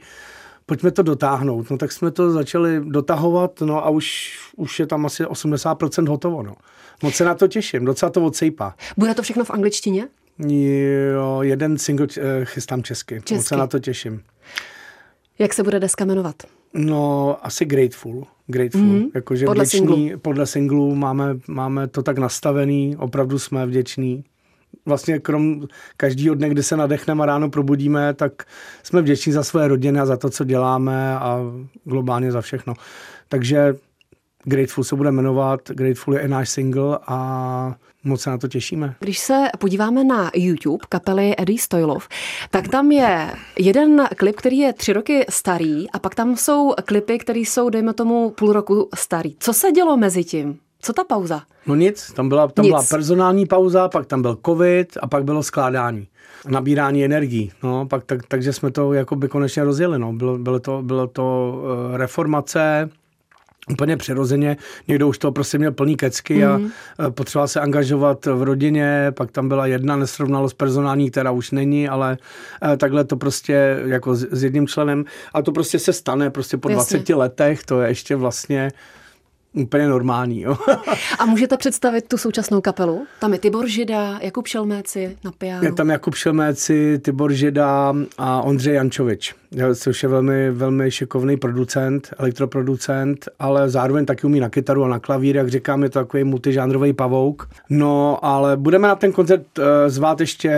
pojďme 0.65 0.91
to 0.91 1.03
dotáhnout. 1.03 1.69
No 1.69 1.77
tak 1.77 1.91
jsme 1.91 2.11
to 2.11 2.31
začali 2.31 2.81
dotahovat, 2.83 3.61
no 3.61 3.85
a 3.85 3.89
už, 3.89 4.37
už 4.55 4.79
je 4.79 4.87
tam 4.87 5.05
asi 5.05 5.23
80% 5.23 6.07
hotovo, 6.07 6.43
no. 6.43 6.55
Moc 7.03 7.15
se 7.15 7.25
na 7.25 7.35
to 7.35 7.47
těším, 7.47 7.85
docela 7.85 8.09
to 8.09 8.25
odsejpá. 8.25 8.75
Bude 8.97 9.13
to 9.13 9.21
všechno 9.21 9.45
v 9.45 9.51
angličtině? 9.51 10.07
Jo, 10.47 11.39
jeden 11.41 11.77
single 11.77 12.07
eh, 12.17 12.45
chystám 12.45 12.83
česky. 12.83 13.15
česky. 13.15 13.35
Moc 13.35 13.45
se 13.45 13.55
na 13.57 13.67
to 13.67 13.79
těším. 13.79 14.23
Jak 15.39 15.53
se 15.53 15.63
bude 15.63 15.79
deska 15.79 16.05
jmenovat? 16.05 16.35
No, 16.75 17.37
asi 17.41 17.65
Grateful. 17.65 18.27
Grateful. 18.47 18.81
Mm-hmm. 18.81 19.09
Jakože 19.15 19.45
podle 19.45 19.63
vděčný, 19.63 19.77
singlu. 19.79 20.19
podle 20.19 20.45
singlu 20.45 20.95
máme, 20.95 21.37
máme 21.47 21.87
to 21.87 22.03
tak 22.03 22.17
nastavený, 22.17 22.95
opravdu 22.97 23.39
jsme 23.39 23.65
vděční. 23.65 24.23
Vlastně 24.85 25.19
krom 25.19 25.67
každýho 25.97 26.35
dne, 26.35 26.49
kdy 26.49 26.63
se 26.63 26.77
nadechneme 26.77 27.23
a 27.23 27.25
ráno 27.25 27.49
probudíme, 27.49 28.13
tak 28.13 28.43
jsme 28.83 29.01
vděční 29.01 29.31
za 29.31 29.43
své 29.43 29.67
rodiny 29.67 29.99
a 29.99 30.05
za 30.05 30.17
to, 30.17 30.29
co 30.29 30.43
děláme 30.43 31.15
a 31.19 31.39
globálně 31.83 32.31
za 32.31 32.41
všechno. 32.41 32.73
Takže 33.29 33.75
Grateful 34.45 34.83
se 34.83 34.95
bude 34.95 35.11
jmenovat, 35.11 35.59
Grateful 35.67 36.13
je 36.13 36.19
i 36.19 36.27
náš 36.27 36.49
single 36.49 36.99
a 37.07 37.75
moc 38.03 38.21
se 38.21 38.29
na 38.29 38.37
to 38.37 38.47
těšíme. 38.47 38.95
Když 38.99 39.19
se 39.19 39.43
podíváme 39.59 40.03
na 40.03 40.31
YouTube 40.35 40.85
kapely 40.89 41.35
Eddie 41.37 41.59
Stojlov, 41.59 42.07
tak 42.49 42.67
tam 42.67 42.91
je 42.91 43.31
jeden 43.59 44.07
klip, 44.17 44.35
který 44.35 44.57
je 44.57 44.73
tři 44.73 44.93
roky 44.93 45.25
starý 45.29 45.91
a 45.91 45.99
pak 45.99 46.15
tam 46.15 46.35
jsou 46.35 46.73
klipy, 46.85 47.17
které 47.17 47.39
jsou, 47.39 47.69
dejme 47.69 47.93
tomu, 47.93 48.29
půl 48.29 48.53
roku 48.53 48.89
starý. 48.95 49.35
Co 49.39 49.53
se 49.53 49.71
dělo 49.71 49.97
mezi 49.97 50.23
tím? 50.23 50.59
Co 50.81 50.93
ta 50.93 51.03
pauza? 51.03 51.41
No 51.67 51.75
nic, 51.75 52.11
tam 52.13 52.29
byla, 52.29 52.47
tam 52.47 52.63
nic. 52.63 52.71
byla 52.71 52.83
personální 52.89 53.45
pauza, 53.45 53.89
pak 53.89 54.05
tam 54.05 54.21
byl 54.21 54.37
covid 54.45 54.97
a 55.01 55.07
pak 55.07 55.23
bylo 55.23 55.43
skládání 55.43 56.07
nabírání 56.47 57.05
energií. 57.05 57.51
No, 57.63 57.87
pak 57.87 58.03
tak, 58.03 58.19
takže 58.27 58.53
jsme 58.53 58.71
to 58.71 58.93
jakoby 58.93 59.27
konečně 59.27 59.63
rozjeli. 59.63 59.99
No. 59.99 60.13
Bylo, 60.13 60.37
bylo 60.37 60.59
to, 60.59 60.81
bylo 60.81 61.07
to 61.07 61.55
uh, 61.89 61.97
reformace, 61.97 62.89
úplně 63.71 63.97
přirozeně. 63.97 64.57
Někdo 64.87 65.07
už 65.07 65.17
to 65.17 65.31
prostě 65.31 65.57
měl 65.57 65.71
plný 65.71 65.95
kecky 65.95 66.45
mm. 66.45 66.71
a 66.97 67.09
potřeboval 67.09 67.47
se 67.47 67.59
angažovat 67.59 68.25
v 68.25 68.43
rodině, 68.43 69.11
pak 69.17 69.31
tam 69.31 69.47
byla 69.47 69.67
jedna 69.67 69.95
nesrovnalost 69.95 70.57
personální, 70.57 71.11
která 71.11 71.31
už 71.31 71.51
není, 71.51 71.89
ale 71.89 72.17
eh, 72.73 72.77
takhle 72.77 73.03
to 73.03 73.17
prostě 73.17 73.81
jako 73.85 74.15
s 74.15 74.43
jedním 74.43 74.67
členem, 74.67 75.05
a 75.33 75.41
to 75.41 75.51
prostě 75.51 75.79
se 75.79 75.93
stane 75.93 76.29
prostě 76.29 76.57
po 76.57 76.69
Jasně. 76.69 76.97
20 76.97 77.15
letech, 77.15 77.63
to 77.63 77.81
je 77.81 77.89
ještě 77.89 78.15
vlastně 78.15 78.71
úplně 79.55 79.87
normální. 79.87 80.41
Jo. 80.41 80.57
a 81.19 81.25
můžete 81.25 81.57
představit 81.57 82.07
tu 82.07 82.17
současnou 82.17 82.61
kapelu? 82.61 83.07
Tam 83.19 83.33
je 83.33 83.39
Tibor 83.39 83.67
Žida, 83.67 84.19
Jakub 84.21 84.47
Šelméci 84.47 85.17
na 85.23 85.31
piano. 85.31 85.63
Je 85.63 85.73
tam 85.73 85.89
Jakub 85.89 86.15
Šelméci, 86.15 86.99
Tibor 86.99 87.33
Žida 87.33 87.93
a 88.17 88.41
Ondřej 88.41 88.75
Jančovič, 88.75 89.35
což 89.75 90.03
je 90.03 90.09
velmi, 90.09 90.51
velmi 90.51 90.91
šikovný 90.91 91.37
producent, 91.37 92.13
elektroproducent, 92.17 93.29
ale 93.39 93.69
zároveň 93.69 94.05
taky 94.05 94.27
umí 94.27 94.39
na 94.39 94.49
kytaru 94.49 94.83
a 94.83 94.87
na 94.87 94.99
klavír, 94.99 95.35
jak 95.35 95.49
říkám, 95.49 95.83
je 95.83 95.89
to 95.89 95.99
takový 95.99 96.23
multižánrový 96.23 96.93
pavouk. 96.93 97.49
No, 97.69 98.25
ale 98.25 98.57
budeme 98.57 98.87
na 98.87 98.95
ten 98.95 99.11
koncert 99.11 99.57
uh, 99.57 99.65
zvát 99.87 100.19
ještě 100.19 100.51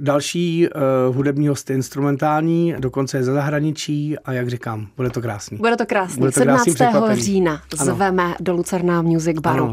další 0.00 0.68
uh, 0.68 1.16
hudební 1.16 1.48
hosty 1.48 1.72
instrumentální, 1.72 2.74
dokonce 2.78 3.16
je 3.16 3.24
ze 3.24 3.32
zahraničí 3.32 4.18
a 4.18 4.32
jak 4.32 4.48
říkám, 4.48 4.86
bude 4.96 5.10
to 5.10 5.20
krásný. 5.20 5.58
Bude 5.58 5.76
to 5.76 5.86
krásný. 5.86 6.20
Bude 6.20 6.32
to 6.32 6.40
17. 6.40 6.64
října 7.12 7.60
zveme 7.74 8.34
do 8.40 8.52
Lucerna 8.52 9.02
Music 9.02 9.38
Baru. 9.40 9.64
Ano. 9.64 9.72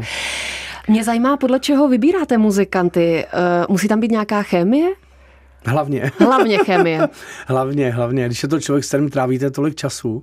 Mě 0.88 1.04
zajímá, 1.04 1.36
podle 1.36 1.60
čeho 1.60 1.88
vybíráte 1.88 2.38
muzikanty. 2.38 3.24
Uh, 3.34 3.72
musí 3.72 3.88
tam 3.88 4.00
být 4.00 4.10
nějaká 4.10 4.42
chemie? 4.42 5.01
Hlavně. 5.64 6.10
Hlavně 6.18 6.58
chemie. 6.58 7.08
hlavně, 7.46 7.90
hlavně. 7.90 8.26
Když 8.26 8.42
je 8.42 8.48
to 8.48 8.60
člověk, 8.60 8.84
s 8.84 8.88
kterým 8.88 9.10
trávíte 9.10 9.50
tolik 9.50 9.74
času, 9.74 10.22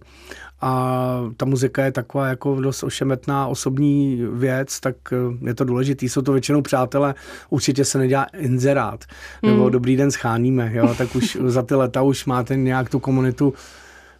a 0.62 1.22
ta 1.38 1.46
muzika 1.46 1.86
je 1.86 1.92
taková 1.92 2.28
jako 2.28 2.62
dost 2.62 2.84
ošemetná 2.84 3.48
osobní 3.48 4.24
věc, 4.34 4.80
tak 4.80 4.96
eh, 5.12 5.48
je 5.48 5.54
to 5.54 5.64
důležitý. 5.64 6.10
Jsou 6.10 6.22
to 6.22 6.32
většinou 6.32 6.62
přátelé, 6.62 7.16
určitě 7.50 7.86
se 7.86 7.98
nedělá 7.98 8.24
inzerát, 8.24 9.06
nebo 9.44 9.64
mm. 9.64 9.72
dobrý 9.72 9.96
den 9.96 10.12
scháníme, 10.12 10.72
jo, 10.74 10.96
tak 10.98 11.16
už 11.16 11.38
za 11.46 11.62
ty 11.62 11.76
leta 11.76 12.02
už 12.02 12.26
máte 12.26 12.56
nějak 12.56 12.90
tu 12.90 13.00
komunitu 13.00 13.54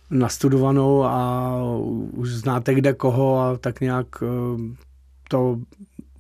nastudovanou 0.10 1.04
a 1.04 1.54
už 2.12 2.30
znáte 2.30 2.74
kde 2.74 2.94
koho 2.94 3.40
a 3.40 3.58
tak 3.58 3.82
nějak 3.82 4.08
eh, 4.24 4.28
to 5.30 5.58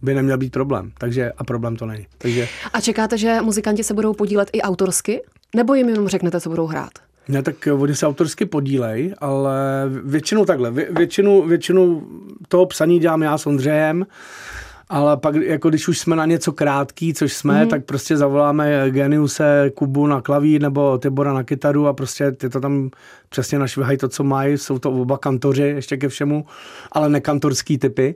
by 0.01 0.13
neměl 0.13 0.37
být 0.37 0.51
problém. 0.51 0.91
Takže 0.97 1.31
a 1.37 1.43
problém 1.43 1.75
to 1.75 1.85
není. 1.85 2.07
Takže... 2.17 2.47
A 2.73 2.81
čekáte, 2.81 3.17
že 3.17 3.41
muzikanti 3.41 3.83
se 3.83 3.93
budou 3.93 4.13
podílet 4.13 4.49
i 4.53 4.61
autorsky? 4.61 5.21
Nebo 5.55 5.73
jim 5.73 5.89
jenom 5.89 6.07
řeknete, 6.07 6.41
co 6.41 6.49
budou 6.49 6.67
hrát? 6.67 6.91
Ne, 7.27 7.43
tak 7.43 7.55
oni 7.71 7.95
se 7.95 8.07
autorsky 8.07 8.45
podílej, 8.45 9.13
ale 9.19 9.53
většinou 10.03 10.45
takhle. 10.45 10.71
Vě, 10.71 10.87
většinu, 10.91 11.47
většinu 11.47 12.07
toho 12.47 12.65
psaní 12.65 12.99
dělám 12.99 13.21
já 13.21 13.37
s 13.37 13.47
Ondřejem, 13.47 14.05
ale 14.89 15.17
pak, 15.17 15.35
jako 15.35 15.69
když 15.69 15.87
už 15.87 15.99
jsme 15.99 16.15
na 16.15 16.25
něco 16.25 16.51
krátký, 16.51 17.13
což 17.13 17.33
jsme, 17.33 17.63
mm. 17.63 17.69
tak 17.69 17.85
prostě 17.85 18.17
zavoláme 18.17 18.85
Geniuse, 18.89 19.71
Kubu 19.75 20.07
na 20.07 20.21
klavír 20.21 20.61
nebo 20.61 20.97
Tibora 20.97 21.33
na 21.33 21.43
kytaru 21.43 21.87
a 21.87 21.93
prostě 21.93 22.31
ty 22.31 22.49
to 22.49 22.59
tam 22.59 22.89
přesně 23.29 23.59
našvihají 23.59 23.97
to, 23.97 24.09
co 24.09 24.23
mají. 24.23 24.57
Jsou 24.57 24.79
to 24.79 24.91
oba 24.91 25.17
kantoři 25.17 25.63
ještě 25.63 25.97
ke 25.97 26.09
všemu, 26.09 26.45
ale 26.91 27.09
nekantorský 27.09 27.77
typy. 27.77 28.15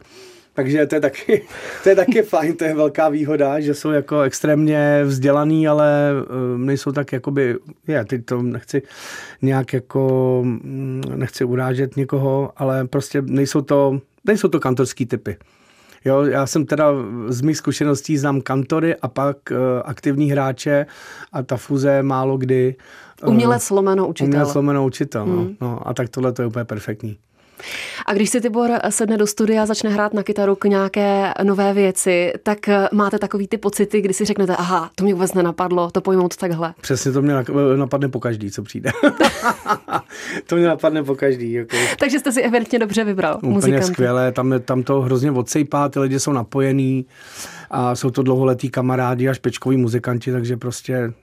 Takže 0.53 0.85
to 0.85 0.95
je 0.95 1.01
taky, 1.01 1.43
to 1.83 1.89
je 1.89 1.95
taky 1.95 2.21
fajn, 2.21 2.57
to 2.57 2.63
je 2.63 2.75
velká 2.75 3.09
výhoda, 3.09 3.59
že 3.59 3.73
jsou 3.73 3.91
jako 3.91 4.21
extrémně 4.21 5.01
vzdělaný, 5.05 5.67
ale 5.67 6.11
uh, 6.13 6.59
nejsou 6.59 6.91
tak 6.91 7.13
jakoby, 7.13 7.55
já 7.87 8.03
teď 8.03 8.25
to 8.25 8.41
nechci 8.41 8.81
nějak 9.41 9.73
jako, 9.73 10.41
mm, 10.45 11.03
nechci 11.15 11.43
urážet 11.43 11.97
někoho, 11.97 12.51
ale 12.57 12.87
prostě 12.87 13.21
nejsou 13.21 13.61
to, 13.61 13.99
nejsou 14.25 14.47
to 14.47 14.59
kantorský 14.59 15.05
typy. 15.05 15.37
Jo, 16.05 16.21
já 16.21 16.47
jsem 16.47 16.65
teda 16.65 16.91
z 17.27 17.41
mých 17.41 17.57
zkušeností 17.57 18.17
znám 18.17 18.41
kantory 18.41 18.95
a 18.95 19.07
pak 19.07 19.37
uh, 19.51 19.57
aktivní 19.85 20.31
hráče 20.31 20.85
a 21.31 21.43
ta 21.43 21.57
fuze 21.57 22.03
málo 22.03 22.37
kdy. 22.37 22.75
Uh, 23.23 23.29
umělec 23.29 23.69
lomeno 23.69 24.07
učitel. 24.07 24.27
Umělec 24.27 24.55
lomeno 24.55 24.85
učitel, 24.85 25.25
no. 25.25 25.35
hmm. 25.35 25.55
no. 25.61 25.67
no. 25.67 25.87
A 25.87 25.93
tak 25.93 26.09
tohle 26.09 26.31
to 26.31 26.41
je 26.41 26.47
úplně 26.47 26.65
perfektní. 26.65 27.17
A 28.05 28.13
když 28.13 28.29
si 28.29 28.41
Tibor 28.41 28.71
sedne 28.89 29.17
do 29.17 29.27
studia 29.27 29.63
a 29.63 29.65
začne 29.65 29.89
hrát 29.89 30.13
na 30.13 30.23
kytaru 30.23 30.55
k 30.55 30.65
nějaké 30.65 31.33
nové 31.43 31.73
věci, 31.73 32.33
tak 32.43 32.59
máte 32.91 33.19
takový 33.19 33.47
ty 33.47 33.57
pocity, 33.57 34.01
kdy 34.01 34.13
si 34.13 34.25
řeknete, 34.25 34.55
aha, 34.55 34.89
to 34.95 35.03
mě 35.03 35.13
vůbec 35.13 35.33
nenapadlo, 35.33 35.91
to 35.91 36.01
pojmout 36.01 36.35
takhle. 36.35 36.73
Přesně 36.81 37.11
to 37.11 37.21
mě 37.21 37.33
napadne 37.75 38.09
po 38.09 38.19
každý, 38.19 38.51
co 38.51 38.63
přijde. 38.63 38.91
to 40.47 40.55
mě 40.55 40.67
napadne 40.67 41.03
po 41.03 41.15
každý. 41.15 41.61
Okay. 41.61 41.79
Takže 41.99 42.19
jste 42.19 42.31
si 42.31 42.41
evidentně 42.41 42.79
dobře 42.79 43.03
vybral. 43.03 43.35
Úplně 43.37 43.53
muzikanty. 43.53 43.93
skvěle, 43.93 44.31
tam, 44.31 44.53
tam 44.65 44.83
to 44.83 45.01
hrozně 45.01 45.31
odsejpá, 45.31 45.89
ty 45.89 45.99
lidi 45.99 46.19
jsou 46.19 46.31
napojení 46.31 47.05
a 47.71 47.95
jsou 47.95 48.09
to 48.09 48.23
dlouholetí 48.23 48.69
kamarádi 48.69 49.29
a 49.29 49.33
špičkoví 49.33 49.77
muzikanti, 49.77 50.31
takže 50.31 50.57
prostě 50.57 51.13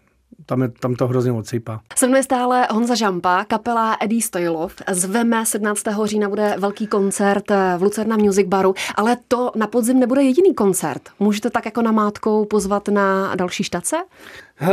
tam, 0.46 0.62
je, 0.62 0.68
tam 0.68 0.94
to 0.94 1.06
hrozně 1.06 1.32
odsejpá. 1.32 1.80
Se 1.96 2.06
mnou 2.06 2.16
je 2.16 2.22
stále 2.22 2.68
Honza 2.70 2.94
Žampa, 2.94 3.44
kapela 3.44 3.96
Eddie 4.00 4.22
Stojlov. 4.22 4.74
Zveme 4.90 5.46
17. 5.46 5.82
října 6.04 6.28
bude 6.28 6.54
velký 6.58 6.86
koncert 6.86 7.50
v 7.78 7.82
Lucerna 7.82 8.16
Music 8.16 8.46
Baru, 8.48 8.74
ale 8.94 9.16
to 9.28 9.52
na 9.56 9.66
podzim 9.66 10.00
nebude 10.00 10.22
jediný 10.22 10.54
koncert. 10.54 11.02
Můžete 11.18 11.50
tak 11.50 11.64
jako 11.64 11.82
namátkou 11.82 12.44
pozvat 12.44 12.88
na 12.88 13.34
další 13.34 13.64
štace? 13.64 13.96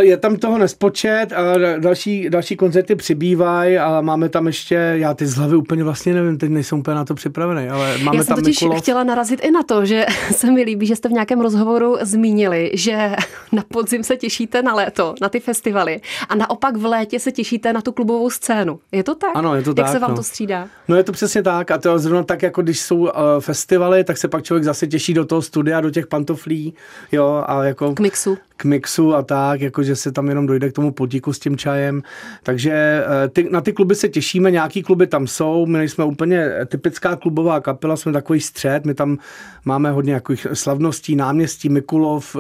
Je 0.01 0.17
tam 0.17 0.35
toho 0.35 0.57
nespočet 0.57 1.33
a 1.33 1.57
další, 1.79 2.29
další 2.29 2.55
koncerty 2.55 2.95
přibývají 2.95 3.77
a 3.77 4.01
máme 4.01 4.29
tam 4.29 4.47
ještě, 4.47 4.75
já 4.75 5.13
ty 5.13 5.25
z 5.25 5.35
hlavy 5.35 5.55
úplně 5.55 5.83
vlastně 5.83 6.13
nevím, 6.13 6.37
teď 6.37 6.49
nejsem 6.49 6.79
úplně 6.79 6.95
na 6.95 7.05
to 7.05 7.15
připravený, 7.15 7.69
ale 7.69 7.97
máme 7.97 8.17
já 8.17 8.23
jsem 8.23 8.35
tam 8.35 8.43
totiž 8.43 8.61
Mikulov. 8.61 8.81
chtěla 8.81 9.03
narazit 9.03 9.45
i 9.45 9.51
na 9.51 9.63
to, 9.63 9.85
že 9.85 10.05
se 10.31 10.51
mi 10.51 10.63
líbí, 10.63 10.85
že 10.85 10.95
jste 10.95 11.09
v 11.09 11.11
nějakém 11.11 11.41
rozhovoru 11.41 11.97
zmínili, 12.01 12.71
že 12.73 13.15
na 13.51 13.63
podzim 13.67 14.03
se 14.03 14.17
těšíte 14.17 14.61
na 14.61 14.73
léto, 14.73 15.15
na 15.21 15.29
ty 15.29 15.39
festivaly 15.39 16.01
a 16.29 16.35
naopak 16.35 16.77
v 16.77 16.85
létě 16.85 17.19
se 17.19 17.31
těšíte 17.31 17.73
na 17.73 17.81
tu 17.81 17.91
klubovou 17.91 18.29
scénu. 18.29 18.79
Je 18.91 19.03
to 19.03 19.15
tak? 19.15 19.31
Ano, 19.35 19.55
je 19.55 19.61
to 19.61 19.69
Jak 19.69 19.75
tak. 19.75 19.85
Jak 19.85 19.93
se 19.93 19.99
vám 19.99 20.11
no. 20.11 20.17
to 20.17 20.23
střídá? 20.23 20.67
No 20.87 20.95
je 20.95 21.03
to 21.03 21.11
přesně 21.11 21.43
tak 21.43 21.71
a 21.71 21.77
to 21.77 21.99
zrovna 21.99 22.23
tak, 22.23 22.43
jako 22.43 22.61
když 22.61 22.79
jsou 22.79 22.97
uh, 22.97 23.09
festivaly, 23.39 24.03
tak 24.03 24.17
se 24.17 24.27
pak 24.27 24.43
člověk 24.43 24.63
zase 24.63 24.87
těší 24.87 25.13
do 25.13 25.25
toho 25.25 25.41
studia, 25.41 25.81
do 25.81 25.89
těch 25.89 26.07
pantoflí, 26.07 26.73
jo, 27.11 27.43
a 27.47 27.63
jako... 27.63 27.93
K 27.93 27.99
mixu. 27.99 28.37
K 28.57 28.65
mixu 28.65 29.15
a 29.15 29.21
tak, 29.21 29.61
jako 29.61 29.83
že 29.83 29.95
se 29.95 30.11
tam 30.11 30.29
jenom 30.29 30.47
dojde 30.47 30.69
k 30.69 30.73
tomu 30.73 30.91
potíku 30.91 31.33
s 31.33 31.39
tím 31.39 31.57
čajem. 31.57 32.03
Takže 32.43 32.71
eh, 32.73 33.27
ty, 33.29 33.47
na 33.51 33.61
ty 33.61 33.73
kluby 33.73 33.95
se 33.95 34.09
těšíme, 34.09 34.51
nějaký 34.51 34.83
kluby 34.83 35.07
tam 35.07 35.27
jsou, 35.27 35.65
my 35.65 35.77
nejsme 35.77 36.05
úplně 36.05 36.49
typická 36.65 37.15
klubová 37.15 37.59
kapela, 37.59 37.97
jsme 37.97 38.11
takový 38.11 38.41
střed, 38.41 38.85
my 38.85 38.93
tam 38.93 39.17
máme 39.65 39.91
hodně 39.91 40.13
jakých 40.13 40.47
slavností, 40.53 41.15
náměstí, 41.15 41.69
Mikulov, 41.69 42.35
eh, 42.35 42.39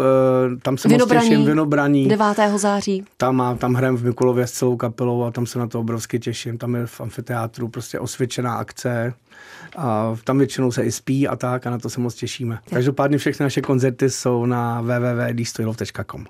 tam 0.61 0.77
se 0.77 0.87
moc 0.87 1.09
těším, 1.09 1.45
Vinobraní. 1.45 2.07
9. 2.07 2.57
září. 2.57 3.05
Tam, 3.17 3.57
tam 3.57 3.73
hrajeme 3.73 3.97
v 3.97 4.03
Mikulově 4.03 4.47
s 4.47 4.51
celou 4.51 4.77
kapelou 4.77 5.23
a 5.23 5.31
tam 5.31 5.45
se 5.45 5.59
na 5.59 5.67
to 5.67 5.79
obrovsky 5.79 6.19
těším, 6.19 6.57
tam 6.57 6.75
je 6.75 6.85
v 6.85 7.01
amfiteátru 7.01 7.67
prostě 7.67 7.99
osvědčená 7.99 8.53
akce 8.53 9.13
a 9.77 10.15
tam 10.23 10.37
většinou 10.37 10.71
se 10.71 10.83
i 10.83 10.91
spí 10.91 11.27
a 11.27 11.35
tak 11.35 11.67
a 11.67 11.69
na 11.69 11.77
to 11.77 11.89
se 11.89 11.99
moc 11.99 12.15
těšíme. 12.15 12.59
Každopádně 12.69 13.17
všechny 13.17 13.43
naše 13.43 13.61
koncerty 13.61 14.09
jsou 14.09 14.45
na 14.45 14.81
como. 16.07 16.29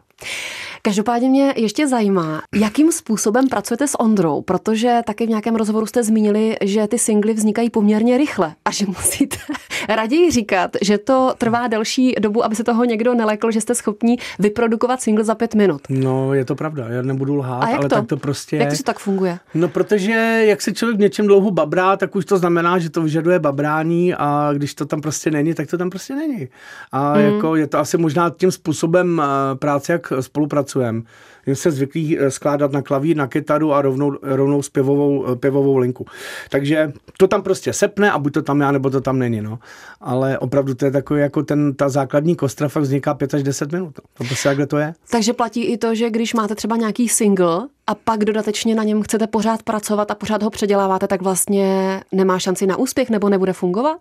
Každopádně 0.88 1.29
mě 1.29 1.53
ještě 1.56 1.88
zajímá, 1.88 2.41
jakým 2.56 2.91
způsobem 2.91 3.48
pracujete 3.48 3.88
s 3.88 4.00
Ondrou, 4.00 4.41
protože 4.41 5.01
taky 5.06 5.25
v 5.25 5.29
nějakém 5.29 5.56
rozhovoru 5.56 5.86
jste 5.86 6.03
zmínili, 6.03 6.58
že 6.62 6.88
ty 6.88 7.00
singly 7.00 7.34
vznikají 7.34 7.70
poměrně 7.70 8.17
rychle 8.17 8.53
a 8.65 8.72
že 8.72 8.86
musíte 8.86 9.38
raději 9.89 10.32
říkat, 10.32 10.72
že 10.82 10.98
to 10.98 11.34
trvá 11.38 11.67
delší 11.67 12.15
dobu, 12.20 12.46
aby 12.46 12.56
se 12.56 12.63
toho 12.63 12.86
někdo 12.86 13.13
nelekl, 13.13 13.51
že 13.51 13.62
jste 13.62 13.75
schopni 13.75 14.17
vyprodukovat 14.39 15.01
single 15.01 15.24
za 15.24 15.36
pět 15.36 15.56
minut. 15.56 15.82
No, 15.89 16.34
je 16.34 16.46
to 16.46 16.56
pravda, 16.56 16.86
já 16.89 17.01
nebudu 17.01 17.36
lhát, 17.36 17.63
a 17.63 17.70
jak 17.70 17.79
ale 17.79 17.89
to? 17.89 17.96
tak 17.96 18.06
to 18.06 18.17
prostě 18.17 18.56
Jak 18.56 18.77
to 18.77 18.84
tak 18.84 19.00
funguje? 19.00 19.39
No, 19.53 19.67
protože 19.67 20.44
jak 20.48 20.62
se 20.62 20.74
člověk 20.74 21.00
něčem 21.00 21.27
dlouho 21.27 21.51
babrá, 21.51 21.98
tak 21.98 22.15
už 22.15 22.25
to 22.25 22.38
znamená, 22.38 22.79
že 22.79 22.89
to 22.89 23.01
vyžaduje 23.01 23.39
babrání 23.39 24.13
a 24.13 24.50
když 24.53 24.74
to 24.74 24.86
tam 24.86 25.01
prostě 25.01 25.32
není, 25.32 25.53
tak 25.53 25.70
to 25.70 25.77
tam 25.77 25.89
prostě 25.89 26.15
není. 26.15 26.48
A 26.91 27.13
hmm. 27.13 27.25
jako 27.25 27.56
je 27.56 27.67
to 27.67 27.79
asi 27.79 27.98
možná 27.98 28.29
tím 28.29 28.51
způsobem 28.51 29.22
eh, 29.24 29.56
práce, 29.56 29.91
jak 29.91 30.13
spolupracujeme. 30.20 30.77
Jim 30.82 31.08
se 31.56 31.72
zvyklí 31.72 32.20
eh, 32.20 32.32
skládat 32.32 32.72
na 32.72 32.82
klavír, 32.82 33.18
na 33.18 33.27
kytaru 33.27 33.74
a 33.74 33.82
rovnou, 33.82 34.18
rovnou 34.22 34.62
zpěvovou, 34.62 35.27
eh, 35.27 35.36
pěvovou 35.36 35.77
linku. 35.77 36.06
Takže 36.50 36.94
to 37.18 37.27
tam 37.27 37.42
prostě 37.42 37.74
sepne 37.74 38.12
a 38.12 38.20
buď 38.20 38.34
to 38.34 38.42
tam 38.42 38.62
já, 38.62 38.72
nebo 38.72 38.89
to 38.89 39.01
tam 39.01 39.20
není. 39.20 39.42
No. 39.42 39.60
Ale 40.01 40.39
opravdu 40.39 40.74
to 40.74 40.86
je 40.86 40.92
takový, 40.92 41.22
jako 41.22 41.44
ten, 41.44 41.74
ta 41.74 41.89
základní 41.89 42.36
kostra 42.36 42.68
fakt 42.68 42.84
vzniká 42.84 43.13
5 43.13 43.34
až 43.34 43.44
10 43.44 43.72
minut. 43.72 43.96
No. 43.98 44.04
To 44.18 44.24
prostě 44.24 44.68
to 44.68 44.77
je. 44.77 44.94
Takže 45.12 45.34
platí 45.34 45.66
i 45.66 45.77
to, 45.77 45.96
že 45.96 46.10
když 46.10 46.34
máte 46.34 46.56
třeba 46.56 46.77
nějaký 46.77 47.10
single 47.10 47.68
a 47.88 47.96
pak 47.96 48.25
dodatečně 48.25 48.75
na 48.75 48.84
něm 48.84 49.04
chcete 49.04 49.27
pořád 49.27 49.63
pracovat 49.63 50.12
a 50.12 50.16
pořád 50.16 50.44
ho 50.44 50.50
předěláváte, 50.50 51.08
tak 51.08 51.22
vlastně 51.22 52.01
nemá 52.12 52.39
šanci 52.39 52.68
na 52.68 52.77
úspěch 52.77 53.10
nebo 53.10 53.30
nebude 53.30 53.54
fungovat? 53.54 53.98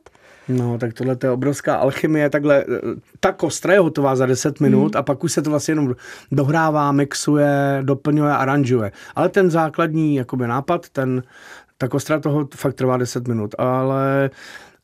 No, 0.49 0.79
tak 0.79 0.93
tohle 0.93 1.17
je 1.23 1.31
obrovská 1.31 1.77
alchymie, 1.77 2.31
takhle, 2.31 2.65
ta 3.21 3.33
kostra 3.33 3.73
je 3.73 3.81
hotová 3.81 4.17
za 4.17 4.27
10 4.27 4.61
minut 4.61 4.95
hmm. 4.95 4.99
a 4.99 5.03
pak 5.03 5.25
už 5.25 5.33
se 5.33 5.43
to 5.43 5.51
vlastně 5.51 5.73
jenom 5.73 5.95
dohrává, 6.33 6.93
mixuje, 6.93 7.36
doplňuje, 7.83 8.33
aranžuje. 8.33 8.93
Ale 9.15 9.29
ten 9.29 9.51
základní 9.51 10.15
jakoby 10.15 10.47
nápad, 10.47 10.89
ten, 10.89 11.23
ta 11.79 11.89
kostra 11.89 12.21
toho 12.21 12.49
fakt 12.55 12.75
trvá 12.75 12.97
10 12.97 13.29
minut, 13.29 13.55
ale 13.59 14.31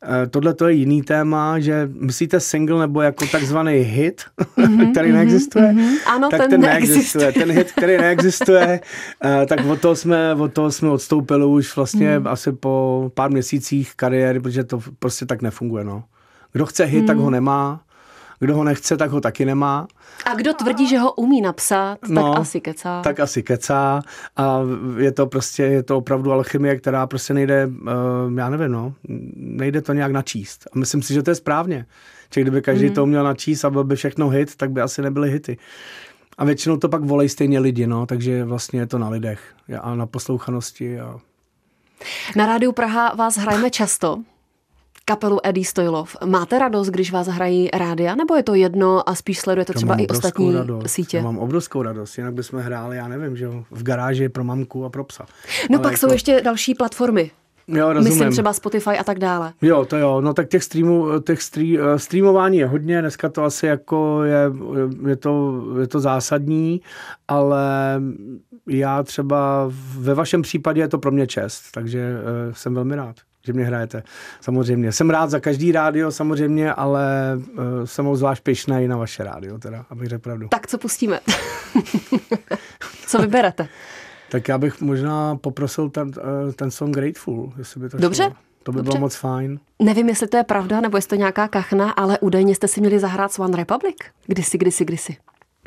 Eh, 0.04 0.26
tohle 0.26 0.54
to 0.54 0.68
je 0.68 0.75
jiný 0.75 1.02
téma, 1.02 1.59
že 1.59 1.88
myslíte 1.92 2.40
single 2.40 2.80
nebo 2.80 3.02
jako 3.02 3.26
takzvaný 3.26 3.73
hit, 3.73 4.23
mm-hmm, 4.38 4.90
který 4.90 5.09
mm-hmm, 5.09 5.14
neexistuje? 5.14 5.73
Mm-hmm. 5.73 5.97
Ano, 6.06 6.28
tak 6.30 6.40
ten, 6.40 6.50
ten 6.50 6.61
neexistuje. 6.61 7.25
neexistuje. 7.25 7.32
Ten 7.32 7.56
hit, 7.56 7.73
který 7.73 7.97
neexistuje, 7.97 8.80
eh, 9.25 9.47
tak 9.47 9.66
od 9.66 9.80
toho 9.80 9.97
jsme, 9.97 10.35
od 10.35 10.52
toho 10.52 10.71
jsme 10.71 10.90
odstoupili 10.90 11.47
už 11.47 11.76
vlastně 11.76 12.18
mm. 12.18 12.26
asi 12.26 12.52
po 12.52 13.11
pár 13.14 13.30
měsících 13.30 13.94
kariéry, 13.97 14.40
protože 14.40 14.64
to 14.64 14.80
prostě 14.99 15.26
tak 15.26 15.42
nefunguje. 15.42 15.85
No. 15.85 16.04
Kdo 16.52 16.66
chce 16.66 16.85
hit, 16.85 17.00
mm. 17.00 17.06
tak 17.06 17.16
ho 17.16 17.30
nemá. 17.30 17.80
Kdo 18.43 18.57
ho 18.57 18.65
nechce, 18.65 18.97
tak 18.97 19.11
ho 19.11 19.21
taky 19.21 19.45
nemá. 19.45 19.87
A 20.27 20.35
kdo 20.35 20.55
tvrdí, 20.55 20.89
že 20.89 20.99
ho 20.99 21.13
umí 21.13 21.41
napsat, 21.41 21.99
no, 22.09 22.33
tak 22.33 22.41
asi 22.41 22.61
kecá. 22.61 23.03
Tak 23.03 23.21
asi 23.21 23.43
kecá 23.43 24.03
a 24.37 24.61
je 24.99 25.13
to 25.13 25.27
prostě, 25.27 25.63
je 25.63 25.83
to 25.83 25.97
opravdu 25.97 26.33
alchymie, 26.33 26.77
která 26.77 27.07
prostě 27.07 27.35
nejde, 27.35 27.67
uh, 27.67 28.39
já 28.39 28.51
nevím, 28.51 28.73
no, 28.73 28.95
nejde 29.37 29.83
to 29.83 29.93
nějak 29.93 30.13
načíst. 30.13 30.67
A 30.73 30.79
myslím 30.79 31.03
si, 31.03 31.15
že 31.15 31.23
to 31.23 31.31
je 31.31 31.35
správně. 31.35 31.87
Že 32.35 32.41
kdyby 32.41 32.63
každý 32.63 32.87
mm. 32.87 32.95
to 32.95 33.03
uměl 33.03 33.25
načíst 33.25 33.65
a 33.65 33.71
byl 33.71 33.85
by 33.85 33.97
všechno 33.97 34.29
hit, 34.29 34.57
tak 34.57 34.71
by 34.71 34.81
asi 34.81 35.03
nebyly 35.03 35.31
hity. 35.31 35.59
A 36.39 36.45
většinou 36.45 36.77
to 36.77 36.89
pak 36.89 37.05
volej 37.05 37.29
stejně 37.29 37.59
lidi, 37.59 37.87
no, 37.87 38.07
takže 38.07 38.45
vlastně 38.45 38.81
je 38.81 38.87
to 38.87 38.99
na 38.99 39.09
lidech 39.09 39.41
a 39.81 39.95
na 39.95 40.07
poslouchanosti. 40.07 41.01
A... 41.01 41.17
Na 42.37 42.47
rádiu 42.47 42.73
Praha 42.73 43.15
vás 43.15 43.37
hrajeme 43.37 43.71
často. 43.71 44.23
Kapelu 45.04 45.38
Eddie 45.47 45.64
Stojlov. 45.64 46.16
Máte 46.25 46.59
radost, 46.59 46.88
když 46.88 47.12
vás 47.12 47.26
hrají 47.26 47.68
rádia, 47.73 48.14
nebo 48.14 48.35
je 48.35 48.42
to 48.42 48.54
jedno 48.54 49.09
a 49.09 49.14
spíš 49.14 49.38
sledujete 49.38 49.73
třeba 49.73 49.94
i 49.94 50.06
ostatní 50.06 50.54
radost. 50.54 50.87
sítě? 50.87 51.16
Já 51.16 51.23
mám 51.23 51.38
obrovskou 51.38 51.82
radost, 51.82 52.18
jinak 52.18 52.35
bychom 52.35 52.61
hráli, 52.61 52.97
já 52.97 53.09
nevím, 53.09 53.37
že 53.37 53.49
v 53.71 53.82
garáži 53.82 54.28
pro 54.28 54.44
mamku 54.44 54.85
a 54.85 54.90
pro 54.90 55.04
psa. 55.04 55.26
No 55.71 55.78
Ale 55.78 55.82
pak 55.82 55.92
jako... 55.92 56.00
jsou 56.00 56.12
ještě 56.12 56.40
další 56.44 56.75
platformy. 56.75 57.30
Jo, 57.68 57.92
rozumím. 57.92 58.12
Myslím 58.12 58.32
třeba 58.32 58.52
Spotify 58.52 58.90
a 58.90 59.04
tak 59.04 59.18
dále. 59.18 59.52
Jo, 59.62 59.85
to 59.85 59.97
jo, 59.97 60.21
no 60.21 60.35
tak 60.35 60.49
těch, 60.49 60.64
streamů, 60.64 61.21
těch 61.21 61.42
stream, 61.42 61.76
eh, 61.80 61.99
streamování 61.99 62.59
je 62.59 62.66
hodně, 62.66 63.00
dneska 63.00 63.28
to 63.28 63.44
asi 63.44 63.66
jako 63.66 64.23
je, 64.25 64.52
je, 65.09 65.16
to, 65.16 65.62
je 65.80 65.87
to 65.87 66.00
zásadní, 66.00 66.80
ale 67.28 68.00
já 68.68 69.02
třeba 69.02 69.71
ve 69.99 70.14
vašem 70.14 70.42
případě 70.42 70.80
je 70.80 70.88
to 70.88 70.99
pro 70.99 71.11
mě 71.11 71.26
čest, 71.26 71.62
takže 71.75 72.12
uh, 72.12 72.52
jsem 72.52 72.75
velmi 72.75 72.97
rád 72.97 73.16
že 73.45 73.53
mě 73.53 73.65
hrajete. 73.65 74.03
Samozřejmě. 74.41 74.93
Jsem 74.93 75.11
rád 75.11 75.31
za 75.31 75.41
každý 75.41 75.73
rádio, 75.73 76.11
samozřejmě, 76.11 76.75
ale 76.75 77.05
uh, 77.37 77.65
jsem 77.85 78.17
zvlášť 78.17 78.43
pišnej 78.43 78.89
na 78.89 78.97
vaše 78.97 79.25
rádio, 79.25 79.59
teda, 79.59 79.87
abych 79.91 80.09
řekl 80.09 80.23
pravdu. 80.23 80.49
Tak 80.49 80.67
co 80.67 80.79
pustíme? 80.79 81.21
co 83.07 83.19
vyberete? 83.19 83.69
Tak 84.31 84.49
já 84.49 84.59
bych 84.59 84.81
možná 84.81 85.37
poprosil 85.37 85.91
ten, 85.91 86.09
uh, 86.09 86.53
ten 86.53 86.71
song 86.71 86.95
Grateful, 86.95 87.53
jestli 87.59 87.81
by 87.81 87.89
to 87.89 87.97
Dobře. 87.97 88.23
Šlo. 88.23 88.37
To 88.63 88.73
by 88.73 88.77
Dobře. 88.77 88.91
bylo 88.91 89.01
moc 89.01 89.17
fajn. 89.17 89.61
Nevím, 89.79 90.09
jestli 90.09 90.29
to 90.29 90.37
je 90.37 90.45
pravda, 90.45 90.81
nebo 90.81 90.99
jestli 90.99 91.09
to 91.09 91.15
nějaká 91.15 91.49
kachna, 91.49 91.91
ale 91.91 92.19
údajně 92.19 92.55
jste 92.55 92.69
si 92.69 92.81
měli 92.81 92.99
zahrát 92.99 93.33
Swan 93.33 93.55
Republic. 93.55 93.97
Kdysi, 94.27 94.59
kdysi, 94.59 94.85
kdysi. 94.85 95.17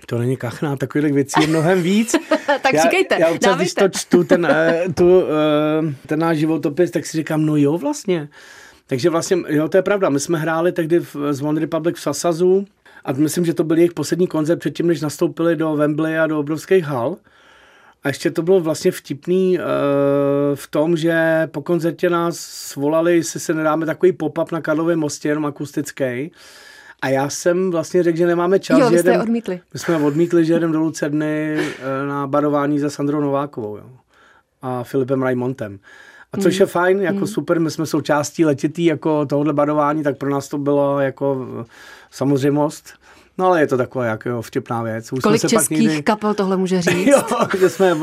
To 0.05 0.17
není 0.17 0.37
kachna, 0.37 0.75
takových 0.75 1.13
věcí 1.13 1.41
je 1.41 1.47
mnohem 1.47 1.81
víc. 1.81 2.15
tak 2.61 2.73
já, 2.73 2.83
říkejte, 2.83 3.17
Já 3.19 3.27
občas, 3.27 3.57
když 3.57 3.73
to 3.73 3.89
čtu, 3.89 4.23
ten, 4.23 4.45
eh, 4.45 4.83
tu, 4.95 5.21
eh, 5.21 5.95
ten 6.07 6.19
náš 6.19 6.37
životopis, 6.37 6.91
tak 6.91 7.05
si 7.05 7.17
říkám, 7.17 7.45
no 7.45 7.55
jo, 7.55 7.77
vlastně. 7.77 8.29
Takže 8.87 9.09
vlastně, 9.09 9.37
jo, 9.47 9.67
to 9.69 9.77
je 9.77 9.83
pravda. 9.83 10.09
My 10.09 10.19
jsme 10.19 10.37
hráli 10.37 10.71
tehdy 10.71 10.99
v, 10.99 11.15
z 11.31 11.41
One 11.41 11.61
Republic 11.61 11.97
v 11.97 12.01
Sasazu 12.01 12.65
a 13.05 13.11
myslím, 13.11 13.45
že 13.45 13.53
to 13.53 13.63
byl 13.63 13.77
jejich 13.77 13.93
poslední 13.93 14.27
koncert 14.27 14.59
předtím, 14.59 14.87
než 14.87 15.01
nastoupili 15.01 15.55
do 15.55 15.75
Wembley 15.75 16.19
a 16.19 16.27
do 16.27 16.39
obrovských 16.39 16.83
hal. 16.83 17.17
A 18.03 18.07
ještě 18.07 18.31
to 18.31 18.41
bylo 18.41 18.59
vlastně 18.59 18.91
vtipný 18.91 19.59
uh, 19.59 19.63
v 20.55 20.67
tom, 20.67 20.97
že 20.97 21.47
po 21.51 21.61
koncertě 21.61 22.09
nás 22.09 22.39
svolali, 22.39 23.15
jestli 23.15 23.39
se 23.39 23.53
nedáme 23.53 23.85
takový 23.85 24.11
pop-up 24.11 24.51
na 24.51 24.61
Karlově 24.61 24.95
mostě, 24.95 25.29
jenom 25.29 25.45
akustický. 25.45 26.31
A 27.01 27.09
já 27.09 27.29
jsem 27.29 27.71
vlastně 27.71 28.03
řekl, 28.03 28.17
že 28.17 28.27
nemáme 28.27 28.59
čas. 28.59 28.79
Jo, 28.79 28.89
že 28.89 28.95
jedem, 28.95 29.21
odmítli. 29.21 29.59
My 29.73 29.79
jsme 29.79 29.97
odmítli, 29.97 30.45
že 30.45 30.53
jedeme 30.53 30.73
do 30.73 30.79
Lucerny 30.79 31.57
uh, 31.57 32.09
na 32.09 32.27
barování 32.27 32.79
za 32.79 32.89
Sandrou 32.89 33.19
Novákovou 33.19 33.77
jo, 33.77 33.89
a 34.61 34.83
Filipem 34.83 35.23
Raimontem. 35.23 35.79
A 36.33 36.37
což 36.37 36.59
mm. 36.59 36.61
je 36.61 36.65
fajn, 36.65 37.01
jako 37.01 37.19
mm. 37.19 37.27
super, 37.27 37.59
my 37.59 37.71
jsme 37.71 37.85
součástí 37.85 38.45
letitý 38.45 38.85
jako 38.85 39.25
tohohle 39.25 39.53
barování, 39.53 40.03
tak 40.03 40.17
pro 40.17 40.29
nás 40.29 40.47
to 40.47 40.57
bylo 40.57 40.99
jako 40.99 41.47
samozřejmost. 42.11 42.93
No 43.37 43.45
ale 43.45 43.59
je 43.59 43.67
to 43.67 43.77
taková 43.77 44.05
jako 44.05 44.41
vtipná 44.41 44.83
věc. 44.83 45.13
Už 45.13 45.19
Kolik 45.19 45.41
českých 45.41 45.59
pak 45.59 45.69
někdy... 45.69 46.03
kapel 46.03 46.33
tohle 46.33 46.57
může 46.57 46.81
říct? 46.81 47.07
jo, 47.07 47.23
že 47.59 47.69
jsme, 47.69 47.95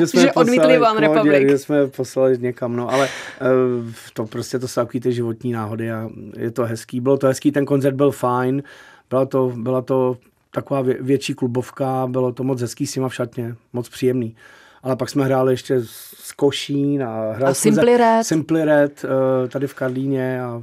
že 0.00 0.06
jsme 0.06 0.20
že 0.20 0.32
odmítli 0.32 0.78
One 0.78 1.00
Republic. 1.00 1.48
Že 1.50 1.58
jsme 1.58 1.86
poslali 1.86 2.38
někam, 2.38 2.76
no 2.76 2.92
ale 2.92 3.08
uh, 3.08 3.92
to 4.12 4.26
prostě 4.26 4.58
to 4.58 4.68
jsou 4.68 4.86
ty 4.86 5.12
životní 5.12 5.52
náhody 5.52 5.92
a 5.92 6.08
je 6.36 6.50
to 6.50 6.64
hezký. 6.64 7.00
Bylo 7.00 7.16
to 7.16 7.26
hezký, 7.26 7.52
ten 7.52 7.66
koncert 7.66 7.94
byl 7.94 8.10
fajn, 8.10 8.62
byla 9.10 9.26
to, 9.26 9.52
byla 9.56 9.82
to 9.82 10.16
taková 10.50 10.80
vě, 10.80 10.96
větší 11.00 11.34
klubovka, 11.34 12.06
bylo 12.06 12.32
to 12.32 12.44
moc 12.44 12.60
hezký 12.60 12.86
s 12.86 12.94
nima 12.96 13.08
v 13.08 13.14
šatně, 13.14 13.56
moc 13.72 13.88
příjemný 13.88 14.36
ale 14.82 14.96
pak 14.96 15.10
jsme 15.10 15.24
hráli 15.24 15.52
ještě 15.52 15.80
s 16.14 16.32
Košín 16.32 17.02
a 17.02 17.32
hráli 17.32 17.50
a 17.50 17.54
Simply 17.54 17.96
Red. 17.96 18.26
Simply 18.26 18.64
Red 18.64 19.04
uh, 19.04 19.48
tady 19.48 19.66
v 19.66 19.74
Karlíně 19.74 20.42
a 20.42 20.62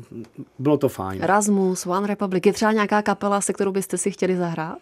bylo 0.60 0.78
to 0.78 0.90
fajn. 0.90 1.24
Erasmus, 1.24 1.86
One 1.86 2.08
Republic. 2.08 2.46
Je 2.46 2.54
třeba 2.54 2.72
nějaká 2.72 3.02
kapela, 3.02 3.42
se 3.42 3.54
kterou 3.54 3.72
byste 3.72 3.98
si 3.98 4.12
chtěli 4.12 4.38
zahrát? 4.38 4.80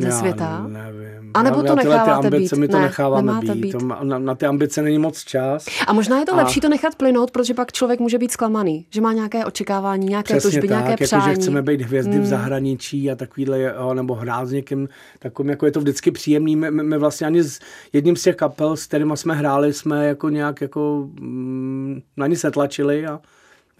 Ze 0.00 0.08
já 0.08 0.18
světa? 0.18 0.66
nevím. 0.68 1.30
A 1.34 1.42
nebo 1.42 1.62
to 1.62 1.74
necháváte 1.74 2.04
ty 2.04 2.26
ambice, 2.26 2.56
být? 2.56 2.60
My 2.60 2.68
to 2.68 2.76
ne, 2.76 2.82
necháváme 2.82 3.40
být. 3.40 3.54
být. 3.54 3.72
To, 3.72 3.78
na, 4.02 4.18
na 4.18 4.34
ty 4.34 4.46
ambice 4.46 4.82
není 4.82 4.98
moc 4.98 5.24
čas. 5.24 5.66
A 5.86 5.92
možná 5.92 6.18
je 6.18 6.26
to 6.26 6.34
a... 6.34 6.36
lepší 6.36 6.60
to 6.60 6.68
nechat 6.68 6.94
plynout, 6.94 7.30
protože 7.30 7.54
pak 7.54 7.72
člověk 7.72 8.00
může 8.00 8.18
být 8.18 8.32
zklamaný, 8.32 8.86
že 8.90 9.00
má 9.00 9.12
nějaké 9.12 9.44
očekávání, 9.44 10.06
nějaké 10.06 10.34
Přesně 10.34 10.50
tužby, 10.50 10.68
tak, 10.68 10.76
nějaké 10.76 10.90
jako, 10.90 11.04
přání. 11.04 11.24
že 11.24 11.34
chceme 11.34 11.62
být 11.62 11.80
hvězdy 11.80 12.12
hmm. 12.12 12.22
v 12.22 12.26
zahraničí 12.26 13.10
a 13.10 13.16
takovýhle, 13.16 13.60
jo, 13.60 13.94
nebo 13.94 14.14
hrát 14.14 14.46
s 14.46 14.52
někým 14.52 14.88
takovým, 15.18 15.50
jako 15.50 15.66
je 15.66 15.72
to 15.72 15.80
vždycky 15.80 16.10
příjemný. 16.10 16.56
My, 16.56 16.70
my, 16.70 16.82
my 16.82 16.98
vlastně 16.98 17.26
ani 17.26 17.42
s 17.42 17.60
jedním 17.92 18.16
z 18.16 18.22
těch 18.22 18.36
kapel, 18.36 18.76
s 18.76 18.86
kterými 18.86 19.16
jsme 19.16 19.34
hráli, 19.34 19.72
jsme 19.72 20.06
jako 20.06 20.28
nějak 20.28 20.60
jako 20.60 21.08
mm, 21.20 22.00
na 22.16 22.26
ně 22.26 22.36
se 22.36 22.50
tlačili 22.50 23.06
a 23.06 23.20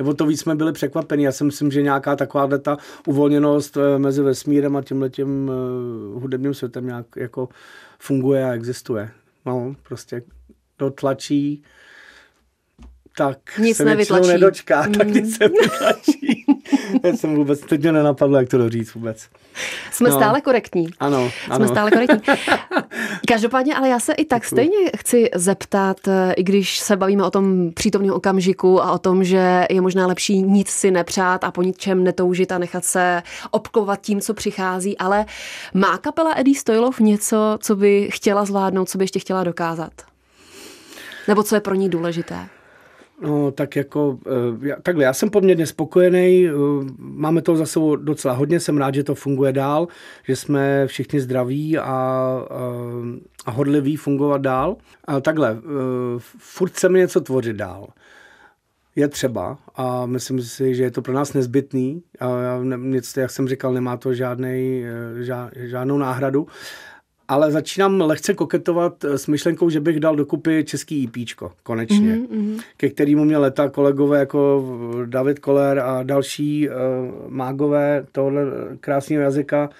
nebo 0.01 0.15
to 0.15 0.27
víc 0.27 0.41
jsme 0.41 0.55
byli 0.55 0.73
překvapení. 0.73 1.23
Já 1.23 1.33
si 1.33 1.45
myslím, 1.45 1.71
že 1.71 1.83
nějaká 1.83 2.17
taková 2.17 2.59
ta 2.59 2.77
uvolněnost 3.07 3.77
eh, 3.77 3.99
mezi 3.99 4.23
vesmírem 4.23 4.77
a 4.77 4.83
tímhle 4.83 5.11
tím 5.11 5.49
uh, 5.49 6.23
hudebním 6.23 6.55
světem 6.55 6.87
nějak 6.87 7.07
jako 7.17 7.49
funguje 7.99 8.45
a 8.45 8.53
existuje. 8.53 9.11
No, 9.47 9.77
prostě 9.83 10.23
dotlačí 10.79 11.63
tak 13.21 13.59
nic 13.59 13.77
se 13.77 13.85
nevytlačí. 13.85 14.29
nedočká, 14.29 14.83
mm. 14.83 14.93
tak 14.93 15.09
nic 15.09 15.37
se 15.37 15.49
vytlačí. 15.49 16.45
Já 17.05 17.17
jsem 17.17 17.35
vůbec, 17.35 17.61
teď 17.61 17.81
mě 17.81 17.93
nenapadlo, 17.93 18.39
jak 18.39 18.49
to 18.49 18.59
doříct 18.59 18.95
vůbec. 18.95 19.29
Jsme 19.93 20.11
no. 20.11 20.17
stále 20.17 20.41
korektní. 20.41 20.89
Ano, 21.01 21.31
ano. 21.49 21.57
Jsme 21.57 21.69
stále 21.69 21.91
korektní. 21.91 22.35
Každopádně, 23.29 23.75
ale 23.75 23.89
já 23.89 24.01
se 24.01 24.13
i 24.13 24.25
tak 24.25 24.45
stejně 24.45 24.77
chci 24.97 25.31
zeptat, 25.35 26.09
eh, 26.09 26.33
i 26.33 26.43
když 26.43 26.79
se 26.79 26.97
bavíme 26.97 27.25
o 27.25 27.31
tom 27.31 27.71
přítomném 27.75 28.15
okamžiku 28.15 28.83
a 28.83 28.93
o 28.93 28.99
tom, 28.99 29.25
že 29.25 29.67
je 29.71 29.81
možná 29.81 30.07
lepší 30.07 30.43
nic 30.43 30.69
si 30.69 30.91
nepřát 30.91 31.45
a 31.45 31.51
po 31.51 31.63
ničem 31.63 32.05
netoužit 32.05 32.53
a 32.53 32.59
nechat 32.59 32.85
se 32.85 33.23
obklovat 33.51 34.01
tím, 34.01 34.21
co 34.21 34.35
přichází, 34.35 34.99
ale 34.99 35.27
má 35.75 35.99
kapela 35.99 36.33
Eddie 36.37 36.59
Stojlov 36.59 37.01
něco, 37.01 37.59
co 37.61 37.77
by 37.77 38.09
chtěla 38.13 38.45
zvládnout, 38.45 38.89
co 38.89 38.99
by 38.99 39.05
ještě 39.05 39.19
chtěla 39.19 39.45
dokázat? 39.45 39.93
Nebo 41.29 41.43
co 41.43 41.55
je 41.55 41.61
pro 41.61 41.75
ní 41.75 41.89
důležité? 41.89 42.49
No, 43.23 43.51
tak 43.51 43.77
jako, 43.77 44.09
uh, 44.09 44.69
takhle, 44.83 45.05
já 45.05 45.13
jsem 45.13 45.31
poměrně 45.31 45.67
spokojený, 45.67 46.51
uh, 46.51 46.85
máme 46.99 47.43
to 47.43 47.57
za 47.57 47.67
sebou 47.67 47.97
docela 47.97 48.35
hodně, 48.35 48.61
jsem 48.61 48.79
rád, 48.79 48.95
že 48.95 49.05
to 49.05 49.15
funguje 49.15 49.53
dál, 49.53 49.89
že 50.25 50.37
jsme 50.37 50.87
všichni 50.87 51.21
zdraví 51.21 51.79
a, 51.79 52.47
uh, 52.51 53.07
a 53.47 53.51
hodliví 53.51 53.97
fungovat 53.97 54.41
dál. 54.41 54.77
A 55.05 55.21
takhle, 55.21 55.59
furt 56.39 56.71
chceme 56.71 56.99
něco 56.99 57.21
tvořit 57.21 57.57
dál. 57.57 57.89
Je 58.97 59.09
třeba 59.09 59.59
a 59.77 60.07
myslím 60.07 60.43
si, 60.43 60.75
že 60.75 60.83
je 60.83 60.91
to 60.91 61.03
pro 61.03 61.13
nás 61.15 61.33
nezbytný. 61.33 62.03
A 62.21 62.29
já, 62.41 62.63
jak 63.17 63.31
jsem 63.31 63.49
říkal, 63.49 63.73
nemá 63.73 63.97
to 63.97 64.15
žádnej, 64.15 64.87
žád, 65.21 65.51
žádnou 65.57 65.99
náhradu 65.99 66.47
ale 67.31 67.53
začínám 67.53 68.01
lehce 68.01 68.35
koketovat 68.35 69.05
s 69.05 69.27
myšlenkou, 69.27 69.71
že 69.71 69.81
bych 69.81 70.01
dal 70.01 70.16
dokupy 70.16 70.64
český 70.64 71.05
EPčko, 71.05 71.53
konečně, 71.62 72.16
mm-hmm. 72.16 72.61
ke 72.77 72.88
kterému 72.88 73.25
mě 73.25 73.38
leta 73.38 73.69
kolegové 73.69 74.19
jako 74.19 74.64
David 75.07 75.38
Koller 75.38 75.79
a 75.79 76.03
další 76.03 76.69
uh, 76.69 76.75
mágové 77.29 78.07
tohle 78.12 78.43
krásného 78.81 79.23
jazyka 79.23 79.71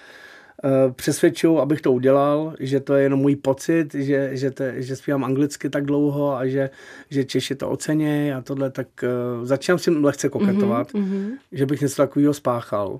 uh, 0.63 0.91
přesvědčují, 0.91 1.57
abych 1.57 1.81
to 1.81 1.91
udělal, 1.91 2.53
že 2.59 2.79
to 2.79 2.93
je 2.93 3.03
jenom 3.03 3.19
můj 3.19 3.35
pocit, 3.35 3.93
že, 3.93 4.29
že, 4.33 4.51
te, 4.51 4.81
že 4.81 4.95
zpívám 4.95 5.23
anglicky 5.23 5.69
tak 5.69 5.85
dlouho 5.85 6.37
a 6.37 6.47
že, 6.47 6.69
že 7.09 7.23
Češi 7.23 7.55
to 7.55 7.69
ocení 7.69 8.33
a 8.33 8.41
tohle, 8.41 8.69
tak 8.69 8.87
uh, 9.03 9.45
začínám 9.45 9.79
si 9.79 9.91
lehce 9.91 10.29
koketovat, 10.29 10.93
mm-hmm. 10.93 11.31
že 11.51 11.65
bych 11.65 11.81
něco 11.81 11.95
takového 11.95 12.33
spáchal 12.33 12.99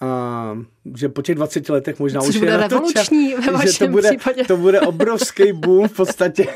a 0.00 0.58
že 0.96 1.08
po 1.08 1.22
těch 1.22 1.34
20 1.34 1.68
letech 1.68 1.98
možná 1.98 2.20
Což 2.20 2.28
už 2.28 2.38
bude 2.38 2.50
je 2.50 2.56
revoluční 2.56 3.30
to 3.30 3.36
čas, 3.36 3.46
ve 3.46 3.52
vašem 3.52 3.72
že 3.72 3.78
to 3.78 3.88
bude, 3.88 4.08
případě. 4.08 4.44
to 4.44 4.56
bude 4.56 4.80
obrovský 4.80 5.52
boom 5.52 5.88
v 5.88 5.96
podstatě. 5.96 6.46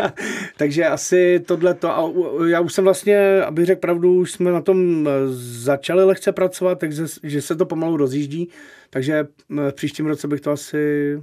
Takže 0.56 0.86
asi 0.86 1.40
tohle 1.46 1.74
to, 1.74 1.90
a 1.90 2.12
já 2.46 2.60
už 2.60 2.72
jsem 2.72 2.84
vlastně, 2.84 3.42
abych 3.42 3.66
řekl 3.66 3.80
pravdu, 3.80 4.14
už 4.14 4.32
jsme 4.32 4.52
na 4.52 4.60
tom 4.60 5.08
začali 5.36 6.04
lehce 6.04 6.32
pracovat, 6.32 6.78
takže 6.78 7.04
že 7.22 7.42
se 7.42 7.56
to 7.56 7.66
pomalu 7.66 7.96
rozjíždí, 7.96 8.48
takže 8.90 9.26
v 9.48 9.72
příštím 9.72 10.06
roce 10.06 10.28
bych 10.28 10.40
to 10.40 10.50
asi 10.50 11.18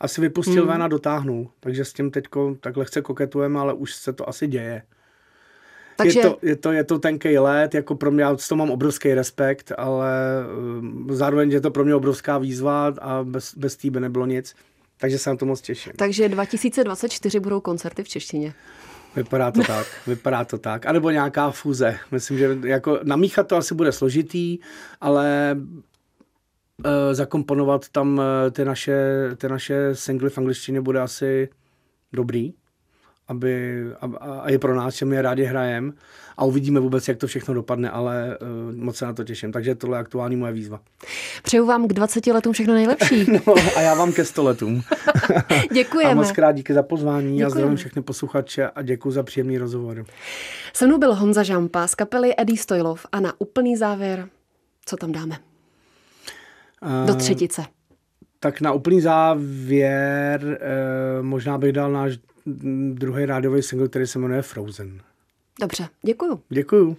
asi 0.00 0.20
vypustil 0.20 0.62
hmm. 0.62 0.72
ven 0.72 0.82
a 0.82 0.88
dotáhnul. 0.88 1.50
Takže 1.60 1.84
s 1.84 1.92
tím 1.92 2.10
teď 2.10 2.24
tak 2.60 2.76
lehce 2.76 3.02
koketujeme, 3.02 3.60
ale 3.60 3.74
už 3.74 3.94
se 3.94 4.12
to 4.12 4.28
asi 4.28 4.46
děje. 4.46 4.82
Takže... 5.98 6.18
Je, 6.18 6.22
to, 6.22 6.38
je, 6.42 6.56
to, 6.56 6.72
je 6.72 6.84
to 6.84 6.98
tenký 6.98 7.38
let, 7.38 7.74
jako 7.74 7.94
pro 7.94 8.10
mě, 8.10 8.22
já 8.22 8.36
s 8.36 8.48
tom 8.48 8.58
mám 8.58 8.70
obrovský 8.70 9.14
respekt, 9.14 9.72
ale 9.78 10.10
uh, 11.08 11.14
zároveň 11.14 11.50
je 11.50 11.60
to 11.60 11.70
pro 11.70 11.84
mě 11.84 11.94
obrovská 11.94 12.38
výzva 12.38 12.86
a 13.00 13.24
bez, 13.24 13.54
bez 13.54 13.76
té 13.76 13.90
by 13.90 14.00
nebylo 14.00 14.26
nic. 14.26 14.54
Takže 15.00 15.18
se 15.18 15.30
na 15.30 15.36
to 15.36 15.46
moc 15.46 15.60
těším. 15.60 15.92
Takže 15.96 16.28
2024 16.28 17.40
budou 17.40 17.60
koncerty 17.60 18.04
v 18.04 18.08
češtině. 18.08 18.54
Vypadá 19.16 19.50
to 19.50 19.62
tak, 19.66 19.86
vypadá 20.06 20.44
to 20.44 20.58
tak. 20.58 20.86
A 20.86 20.92
nebo 20.92 21.10
nějaká 21.10 21.50
fuze. 21.50 21.98
Myslím, 22.10 22.38
že 22.38 22.58
jako 22.64 23.00
namíchat 23.02 23.46
to 23.46 23.56
asi 23.56 23.74
bude 23.74 23.92
složitý, 23.92 24.58
ale 25.00 25.56
uh, 25.58 26.92
zakomponovat 27.12 27.88
tam 27.88 28.18
uh, 28.18 28.24
ty 28.50 28.64
naše, 28.64 29.28
ty 29.36 29.48
naše 29.48 29.94
singly 29.94 30.30
v 30.30 30.38
angličtině 30.38 30.80
bude 30.80 31.00
asi 31.00 31.48
dobrý 32.12 32.54
aby, 33.28 33.84
a, 34.00 34.06
a 34.40 34.50
je 34.50 34.58
pro 34.58 34.76
nás, 34.76 34.94
že 34.94 35.04
my 35.04 35.16
je 35.16 35.22
rádi 35.22 35.44
hrajem 35.44 35.92
a 36.36 36.44
uvidíme 36.44 36.80
vůbec, 36.80 37.08
jak 37.08 37.18
to 37.18 37.26
všechno 37.26 37.54
dopadne, 37.54 37.90
ale 37.90 38.38
uh, 38.40 38.76
moc 38.76 38.96
se 38.96 39.04
na 39.04 39.12
to 39.12 39.24
těším. 39.24 39.52
Takže 39.52 39.74
tohle 39.74 39.96
je 39.96 40.00
aktuální 40.00 40.36
moje 40.36 40.52
výzva. 40.52 40.80
Přeju 41.42 41.66
vám 41.66 41.88
k 41.88 41.92
20 41.92 42.26
letům 42.26 42.52
všechno 42.52 42.74
nejlepší. 42.74 43.26
no, 43.46 43.54
a 43.76 43.80
já 43.80 43.94
vám 43.94 44.12
ke 44.12 44.24
100 44.24 44.42
letům. 44.42 44.82
Děkujeme. 45.72 46.12
A 46.12 46.14
moc 46.14 46.32
krát 46.32 46.52
díky 46.52 46.74
za 46.74 46.82
pozvání 46.82 47.26
Děkujeme. 47.26 47.46
a 47.46 47.50
zdravím 47.50 47.76
všechny 47.76 48.02
posluchače 48.02 48.68
a 48.68 48.82
děkuji 48.82 49.10
za 49.10 49.22
příjemný 49.22 49.58
rozhovor. 49.58 50.04
Se 50.72 50.86
mnou 50.86 50.98
byl 50.98 51.14
Honza 51.14 51.42
Žampa 51.42 51.86
z 51.86 51.94
kapely 51.94 52.34
Eddie 52.38 52.58
Stojlov 52.58 53.06
a 53.12 53.20
na 53.20 53.32
úplný 53.38 53.76
závěr, 53.76 54.28
co 54.86 54.96
tam 54.96 55.12
dáme? 55.12 55.36
Do 57.06 57.14
třetice. 57.14 57.64
Tak 58.40 58.60
na 58.60 58.72
úplný 58.72 59.00
závěr 59.00 60.58
eh, 60.60 61.22
možná 61.22 61.58
bych 61.58 61.72
dal 61.72 61.92
náš 61.92 62.18
druhý 62.94 63.26
rádiový 63.26 63.62
single, 63.62 63.88
který 63.88 64.06
se 64.06 64.18
jmenuje 64.18 64.42
Frozen. 64.42 65.00
Dobře, 65.60 65.88
děkuju. 66.02 66.40
Děkuju. 66.48 66.96